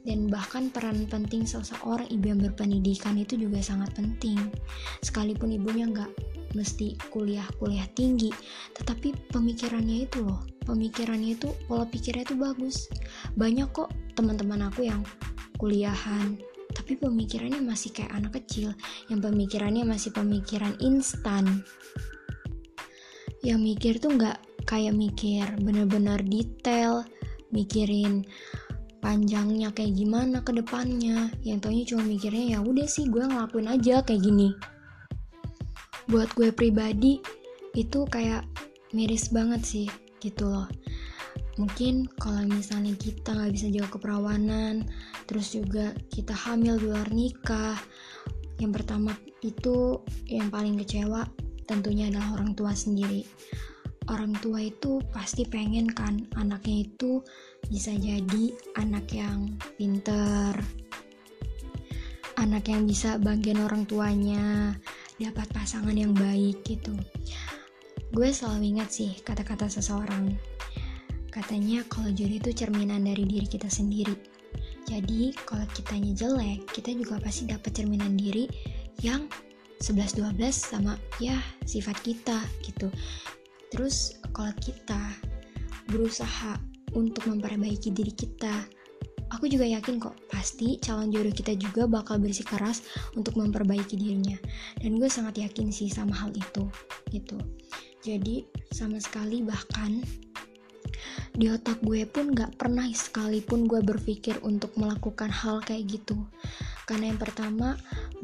dan 0.05 0.29
bahkan 0.29 0.69
peran 0.69 1.09
penting 1.09 1.49
seseorang 1.49 2.05
ibu 2.13 2.29
yang 2.29 2.41
berpendidikan 2.41 3.17
itu 3.17 3.41
juga 3.41 3.65
sangat 3.65 3.97
penting. 3.97 4.37
Sekalipun 5.01 5.57
ibunya 5.57 5.89
nggak 5.89 6.13
mesti 6.55 6.95
kuliah-kuliah 7.11 7.89
tinggi 7.99 8.31
tetapi 8.77 9.17
pemikirannya 9.33 10.05
itu 10.05 10.23
loh. 10.23 10.45
Pemikirannya 10.65 11.37
itu 11.37 11.49
pola 11.69 11.89
pikirnya 11.89 12.25
itu 12.29 12.37
bagus. 12.37 12.89
Banyak 13.37 13.69
kok 13.73 13.91
teman-teman 14.17 14.69
aku 14.69 14.87
yang 14.87 15.01
kuliahan 15.57 16.37
tapi 16.75 16.99
pemikirannya 17.01 17.65
masih 17.65 17.97
kayak 17.97 18.13
anak 18.13 18.45
kecil. 18.45 18.77
Yang 19.09 19.33
pemikirannya 19.33 19.89
masih 19.89 20.13
pemikiran 20.13 20.77
instan. 20.85 21.65
Yang 23.41 23.61
mikir 23.61 23.95
tuh 24.01 24.17
nggak 24.17 24.39
kayak 24.65 24.97
mikir 24.97 25.45
bener-bener 25.61 26.21
detail 26.25 27.05
mikirin 27.55 28.27
panjangnya 29.05 29.69
kayak 29.77 29.93
gimana 30.01 30.41
ke 30.41 30.57
depannya. 30.57 31.29
Yang 31.45 31.59
taunya 31.61 31.85
cuma 31.85 32.03
mikirnya 32.09 32.45
ya 32.57 32.59
udah 32.65 32.89
sih 32.89 33.05
gue 33.13 33.21
ngelakuin 33.21 33.69
aja 33.69 34.01
kayak 34.01 34.25
gini. 34.25 34.57
Buat 36.09 36.33
gue 36.33 36.49
pribadi 36.49 37.21
itu 37.77 38.09
kayak 38.09 38.49
miris 38.97 39.29
banget 39.29 39.61
sih 39.61 39.87
gitu 40.25 40.49
loh. 40.49 40.65
Mungkin 41.61 42.09
kalau 42.17 42.49
misalnya 42.49 42.97
kita 42.97 43.37
nggak 43.37 43.53
bisa 43.53 43.69
jaga 43.69 44.01
keperawanan 44.01 44.89
terus 45.29 45.53
juga 45.53 45.93
kita 46.11 46.35
hamil 46.35 46.81
di 46.81 46.91
luar 46.91 47.09
nikah 47.15 47.79
yang 48.59 48.75
pertama 48.75 49.15
itu 49.45 50.01
yang 50.27 50.49
paling 50.49 50.81
kecewa 50.81 51.29
tentunya 51.69 52.09
adalah 52.09 52.41
orang 52.41 52.57
tua 52.57 52.73
sendiri. 52.73 53.23
Orang 54.05 54.37
tua 54.41 54.61
itu 54.61 55.01
pasti 55.15 55.49
pengen 55.49 55.89
kan 55.89 56.29
anaknya 56.37 56.85
itu 56.85 57.25
bisa 57.69 57.93
jadi 57.97 58.53
anak 58.77 59.09
yang 59.13 59.55
pinter, 59.79 60.53
anak 62.37 62.65
yang 62.69 62.85
bisa 62.85 63.17
bagian 63.21 63.63
orang 63.65 63.89
tuanya, 63.89 64.75
dapat 65.17 65.49
pasangan 65.53 65.95
yang 65.95 66.13
baik 66.13 66.61
gitu. 66.67 66.93
Gue 68.15 68.31
selalu 68.31 68.79
ingat 68.79 68.91
sih 68.95 69.17
kata-kata 69.23 69.67
seseorang. 69.67 70.35
Katanya 71.33 71.83
kalau 71.91 72.15
jodoh 72.15 72.39
itu 72.39 72.51
cerminan 72.55 73.03
dari 73.03 73.27
diri 73.27 73.47
kita 73.49 73.67
sendiri. 73.67 74.15
Jadi 74.87 75.35
kalau 75.49 75.67
kitanya 75.75 76.13
jelek, 76.15 76.63
kita 76.71 76.95
juga 76.95 77.19
pasti 77.19 77.51
dapat 77.51 77.75
cerminan 77.75 78.15
diri 78.15 78.47
yang 79.03 79.27
11-12 79.85 80.39
sama 80.55 80.95
ya 81.19 81.37
sifat 81.69 82.01
kita 82.01 82.41
gitu 82.63 82.89
terus 83.69 84.17
kalau 84.33 84.55
kita 84.63 84.99
berusaha 85.91 86.57
untuk 86.95 87.29
memperbaiki 87.29 87.91
diri 87.91 88.15
kita. 88.15 88.65
Aku 89.35 89.51
juga 89.51 89.67
yakin 89.67 89.99
kok 89.99 90.15
pasti 90.31 90.79
calon 90.79 91.11
jodoh 91.11 91.35
kita 91.35 91.59
juga 91.59 91.91
bakal 91.91 92.23
bersikeras 92.23 92.87
untuk 93.19 93.35
memperbaiki 93.35 93.99
dirinya. 93.99 94.39
Dan 94.79 95.03
gue 95.03 95.11
sangat 95.11 95.43
yakin 95.43 95.75
sih 95.75 95.91
sama 95.91 96.15
hal 96.15 96.31
itu 96.33 96.65
gitu. 97.11 97.39
Jadi 98.05 98.47
sama 98.71 99.01
sekali 99.03 99.43
bahkan 99.43 100.05
di 101.35 101.51
otak 101.51 101.83
gue 101.83 102.07
pun 102.07 102.31
gak 102.31 102.55
pernah 102.55 102.87
sekalipun 102.87 103.67
gue 103.67 103.83
berpikir 103.83 104.39
untuk 104.47 104.71
melakukan 104.79 105.33
hal 105.33 105.59
kayak 105.67 105.99
gitu. 105.99 106.15
Karena 106.87 107.11
yang 107.11 107.19
pertama 107.19 107.75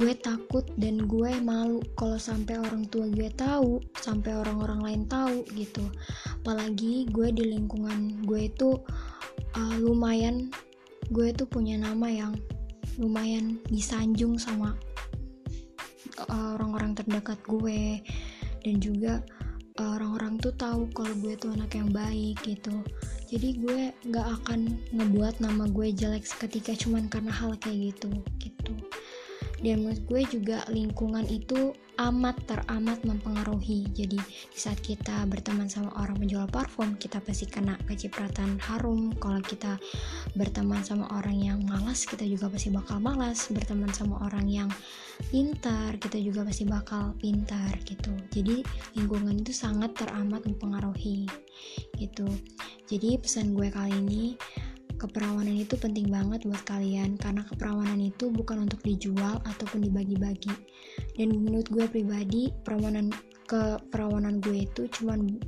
gue 0.00 0.16
takut 0.16 0.64
dan 0.80 1.04
gue 1.04 1.28
malu 1.44 1.84
kalau 1.92 2.16
sampai 2.16 2.56
orang 2.56 2.88
tua 2.88 3.04
gue 3.12 3.28
tahu 3.36 3.84
sampai 4.00 4.32
orang-orang 4.32 4.80
lain 4.80 5.02
tahu 5.04 5.44
gitu. 5.52 5.84
Apalagi 6.40 7.04
gue 7.12 7.28
di 7.28 7.52
lingkungan 7.52 8.24
gue 8.24 8.48
itu 8.48 8.80
uh, 9.60 9.76
lumayan 9.76 10.48
gue 11.12 11.36
tuh 11.36 11.44
punya 11.44 11.76
nama 11.76 12.08
yang 12.08 12.32
lumayan 12.96 13.60
disanjung 13.68 14.40
sama 14.40 14.72
orang-orang 16.32 16.96
terdekat 16.96 17.36
gue. 17.44 18.00
Dan 18.64 18.80
juga 18.80 19.20
orang-orang 19.76 20.40
tuh 20.40 20.56
tahu 20.56 20.88
kalau 20.96 21.12
gue 21.20 21.36
tuh 21.36 21.52
anak 21.52 21.76
yang 21.76 21.92
baik 21.92 22.40
gitu. 22.48 22.72
Jadi 23.28 23.60
gue 23.60 23.92
gak 24.08 24.28
akan 24.42 24.80
ngebuat 24.96 25.44
nama 25.44 25.68
gue 25.68 25.92
jelek 25.92 26.24
seketika 26.24 26.72
cuman 26.72 27.12
karena 27.12 27.36
hal 27.36 27.52
kayak 27.60 27.92
gitu 27.92 28.08
gitu 28.40 28.72
dan 29.60 29.84
menurut 29.84 30.02
gue 30.08 30.22
juga 30.40 30.64
lingkungan 30.72 31.28
itu 31.28 31.76
amat 32.00 32.40
teramat 32.48 33.04
mempengaruhi. 33.04 33.84
Jadi 33.92 34.16
di 34.24 34.58
saat 34.58 34.80
kita 34.80 35.28
berteman 35.28 35.68
sama 35.68 35.92
orang 36.00 36.16
menjual 36.16 36.48
parfum 36.48 36.96
kita 36.96 37.20
pasti 37.20 37.44
kena 37.44 37.76
kecipratan 37.84 38.56
harum. 38.64 39.12
Kalau 39.20 39.44
kita 39.44 39.76
berteman 40.32 40.80
sama 40.80 41.12
orang 41.12 41.36
yang 41.36 41.60
malas 41.68 42.08
kita 42.08 42.24
juga 42.24 42.48
pasti 42.48 42.72
bakal 42.72 43.04
malas. 43.04 43.52
Berteman 43.52 43.92
sama 43.92 44.16
orang 44.24 44.48
yang 44.48 44.70
pintar 45.28 46.00
kita 46.00 46.16
juga 46.16 46.48
pasti 46.48 46.64
bakal 46.64 47.12
pintar 47.20 47.76
gitu. 47.84 48.16
Jadi 48.32 48.64
lingkungan 48.96 49.36
itu 49.36 49.52
sangat 49.52 49.92
teramat 49.92 50.48
mempengaruhi 50.48 51.28
gitu. 52.00 52.24
Jadi 52.88 53.20
pesan 53.20 53.52
gue 53.52 53.68
kali 53.68 53.92
ini 53.92 54.40
keperawanan 55.00 55.56
itu 55.56 55.80
penting 55.80 56.12
banget 56.12 56.44
buat 56.44 56.60
kalian 56.68 57.16
karena 57.16 57.40
keperawanan 57.48 57.96
itu 57.96 58.28
bukan 58.28 58.68
untuk 58.68 58.84
dijual 58.84 59.40
ataupun 59.48 59.80
dibagi-bagi. 59.88 60.52
Dan 61.16 61.40
menurut 61.40 61.72
gue 61.72 61.88
pribadi 61.88 62.52
perawanan 62.60 63.08
keperawanan 63.48 64.44
gue 64.44 64.68
itu 64.68 64.84
cuman 65.00 65.40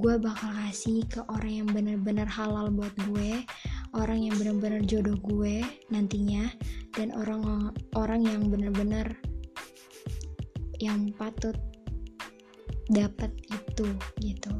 gue 0.00 0.14
bakal 0.16 0.48
kasih 0.64 1.02
ke 1.10 1.20
orang 1.28 1.60
yang 1.60 1.68
benar-benar 1.68 2.24
halal 2.30 2.72
buat 2.72 2.94
gue 3.10 3.42
orang 3.92 4.22
yang 4.22 4.38
benar-benar 4.38 4.80
jodoh 4.86 5.18
gue 5.26 5.60
nantinya 5.90 6.46
dan 6.94 7.10
orang 7.12 7.74
orang 7.98 8.22
yang 8.22 8.46
benar-benar 8.48 9.18
yang 10.80 11.12
patut 11.18 11.58
dapat 12.88 13.28
itu 13.50 13.86
gitu. 14.22 14.54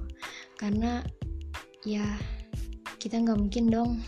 Karena 0.61 1.01
ya 1.89 2.05
kita 3.01 3.17
nggak 3.17 3.41
mungkin 3.41 3.73
dong 3.73 4.05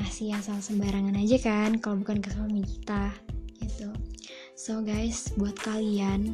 ngasih 0.00 0.32
asal 0.32 0.56
sembarangan 0.58 1.20
aja 1.20 1.36
kan 1.38 1.76
kalau 1.78 2.00
bukan 2.00 2.24
ke 2.24 2.32
suami 2.32 2.64
kita 2.64 3.12
gitu. 3.60 3.92
So 4.56 4.80
guys 4.80 5.36
buat 5.36 5.54
kalian 5.60 6.32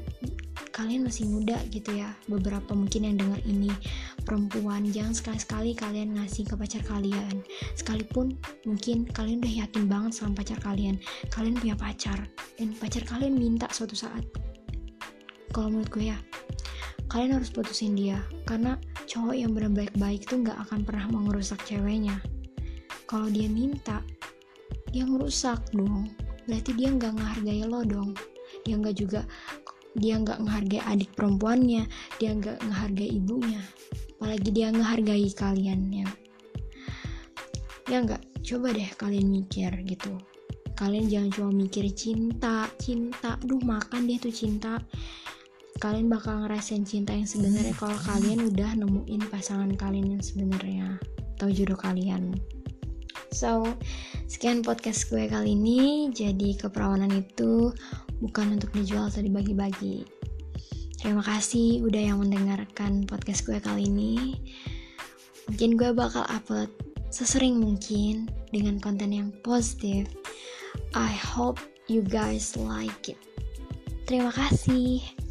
kalian 0.71 1.05
masih 1.05 1.27
muda 1.29 1.59
gitu 1.75 1.93
ya 1.93 2.15
beberapa 2.31 2.73
mungkin 2.73 3.05
yang 3.05 3.17
dengar 3.19 3.43
ini 3.45 3.69
perempuan 4.23 4.87
jangan 4.95 5.13
sekali-sekali 5.13 5.75
kalian 5.75 6.15
ngasih 6.17 6.47
ke 6.47 6.55
pacar 6.55 6.87
kalian. 6.87 7.43
Sekalipun 7.75 8.39
mungkin 8.63 9.11
kalian 9.11 9.43
udah 9.43 9.55
yakin 9.67 9.91
banget 9.91 10.13
sama 10.15 10.39
pacar 10.39 10.63
kalian 10.63 11.03
kalian 11.35 11.59
punya 11.59 11.75
pacar 11.75 12.31
dan 12.57 12.71
pacar 12.79 13.03
kalian 13.05 13.35
minta 13.35 13.67
suatu 13.75 13.99
saat. 13.99 14.23
Kalau 15.51 15.67
menurut 15.67 15.91
gue 15.91 16.15
ya 16.15 16.19
kalian 17.11 17.43
harus 17.43 17.51
putusin 17.51 17.99
dia 17.99 18.23
karena 18.47 18.79
cowok 19.11 19.35
yang 19.35 19.51
benar 19.51 19.75
baik-baik 19.75 20.23
tuh 20.23 20.39
nggak 20.47 20.55
akan 20.71 20.87
pernah 20.87 21.11
mau 21.11 21.27
ceweknya. 21.67 22.23
Kalau 23.11 23.27
dia 23.27 23.51
minta 23.51 24.07
dia 24.95 25.03
ngerusak 25.03 25.59
dong. 25.75 26.15
Berarti 26.47 26.71
dia 26.79 26.95
nggak 26.95 27.19
ngehargai 27.19 27.67
lo 27.67 27.83
dong. 27.83 28.15
Dia 28.63 28.79
nggak 28.79 28.95
juga 28.95 29.27
dia 29.99 30.15
nggak 30.15 30.47
ngehargai 30.47 30.83
adik 30.87 31.11
perempuannya. 31.19 31.91
Dia 32.23 32.39
nggak 32.39 32.63
ngehargai 32.63 33.11
ibunya. 33.11 33.59
Apalagi 34.15 34.51
dia 34.55 34.71
ngehargai 34.71 35.27
kalian 35.35 35.91
ya 35.91 36.09
ya 37.91 38.07
nggak? 38.07 38.23
Coba 38.47 38.71
deh 38.71 38.87
kalian 38.95 39.27
mikir 39.27 39.75
gitu. 39.91 40.15
Kalian 40.79 41.11
jangan 41.11 41.31
cuma 41.35 41.51
mikir 41.67 41.83
cinta 41.99 42.71
cinta. 42.79 43.35
Duh 43.43 43.59
makan 43.59 44.07
dia 44.07 44.23
tuh 44.23 44.31
cinta 44.31 44.79
kalian 45.81 46.13
bakal 46.13 46.45
ngerasain 46.45 46.85
cinta 46.85 47.17
yang 47.17 47.25
sebenarnya 47.25 47.73
kalau 47.73 47.97
kalian 48.05 48.53
udah 48.53 48.77
nemuin 48.77 49.23
pasangan 49.33 49.73
kalian 49.81 50.21
yang 50.21 50.23
sebenarnya 50.23 51.01
atau 51.41 51.49
jodoh 51.49 51.81
kalian. 51.81 52.37
So, 53.33 53.65
sekian 54.29 54.61
podcast 54.61 55.09
gue 55.09 55.25
kali 55.25 55.57
ini. 55.57 56.13
Jadi 56.13 56.61
keperawanan 56.61 57.25
itu 57.25 57.73
bukan 58.21 58.61
untuk 58.61 58.77
dijual 58.77 59.09
atau 59.09 59.25
dibagi-bagi. 59.25 60.05
Terima 61.01 61.25
kasih 61.25 61.81
udah 61.81 62.13
yang 62.13 62.21
mendengarkan 62.21 63.09
podcast 63.09 63.49
gue 63.49 63.57
kali 63.57 63.89
ini. 63.89 64.37
Mungkin 65.49 65.81
gue 65.81 65.97
bakal 65.97 66.29
upload 66.29 66.69
sesering 67.09 67.57
mungkin 67.57 68.29
dengan 68.53 68.77
konten 68.77 69.17
yang 69.17 69.33
positif. 69.41 70.13
I 70.93 71.09
hope 71.09 71.57
you 71.89 72.05
guys 72.05 72.53
like 72.61 73.09
it. 73.09 73.19
Terima 74.05 74.29
kasih. 74.29 75.30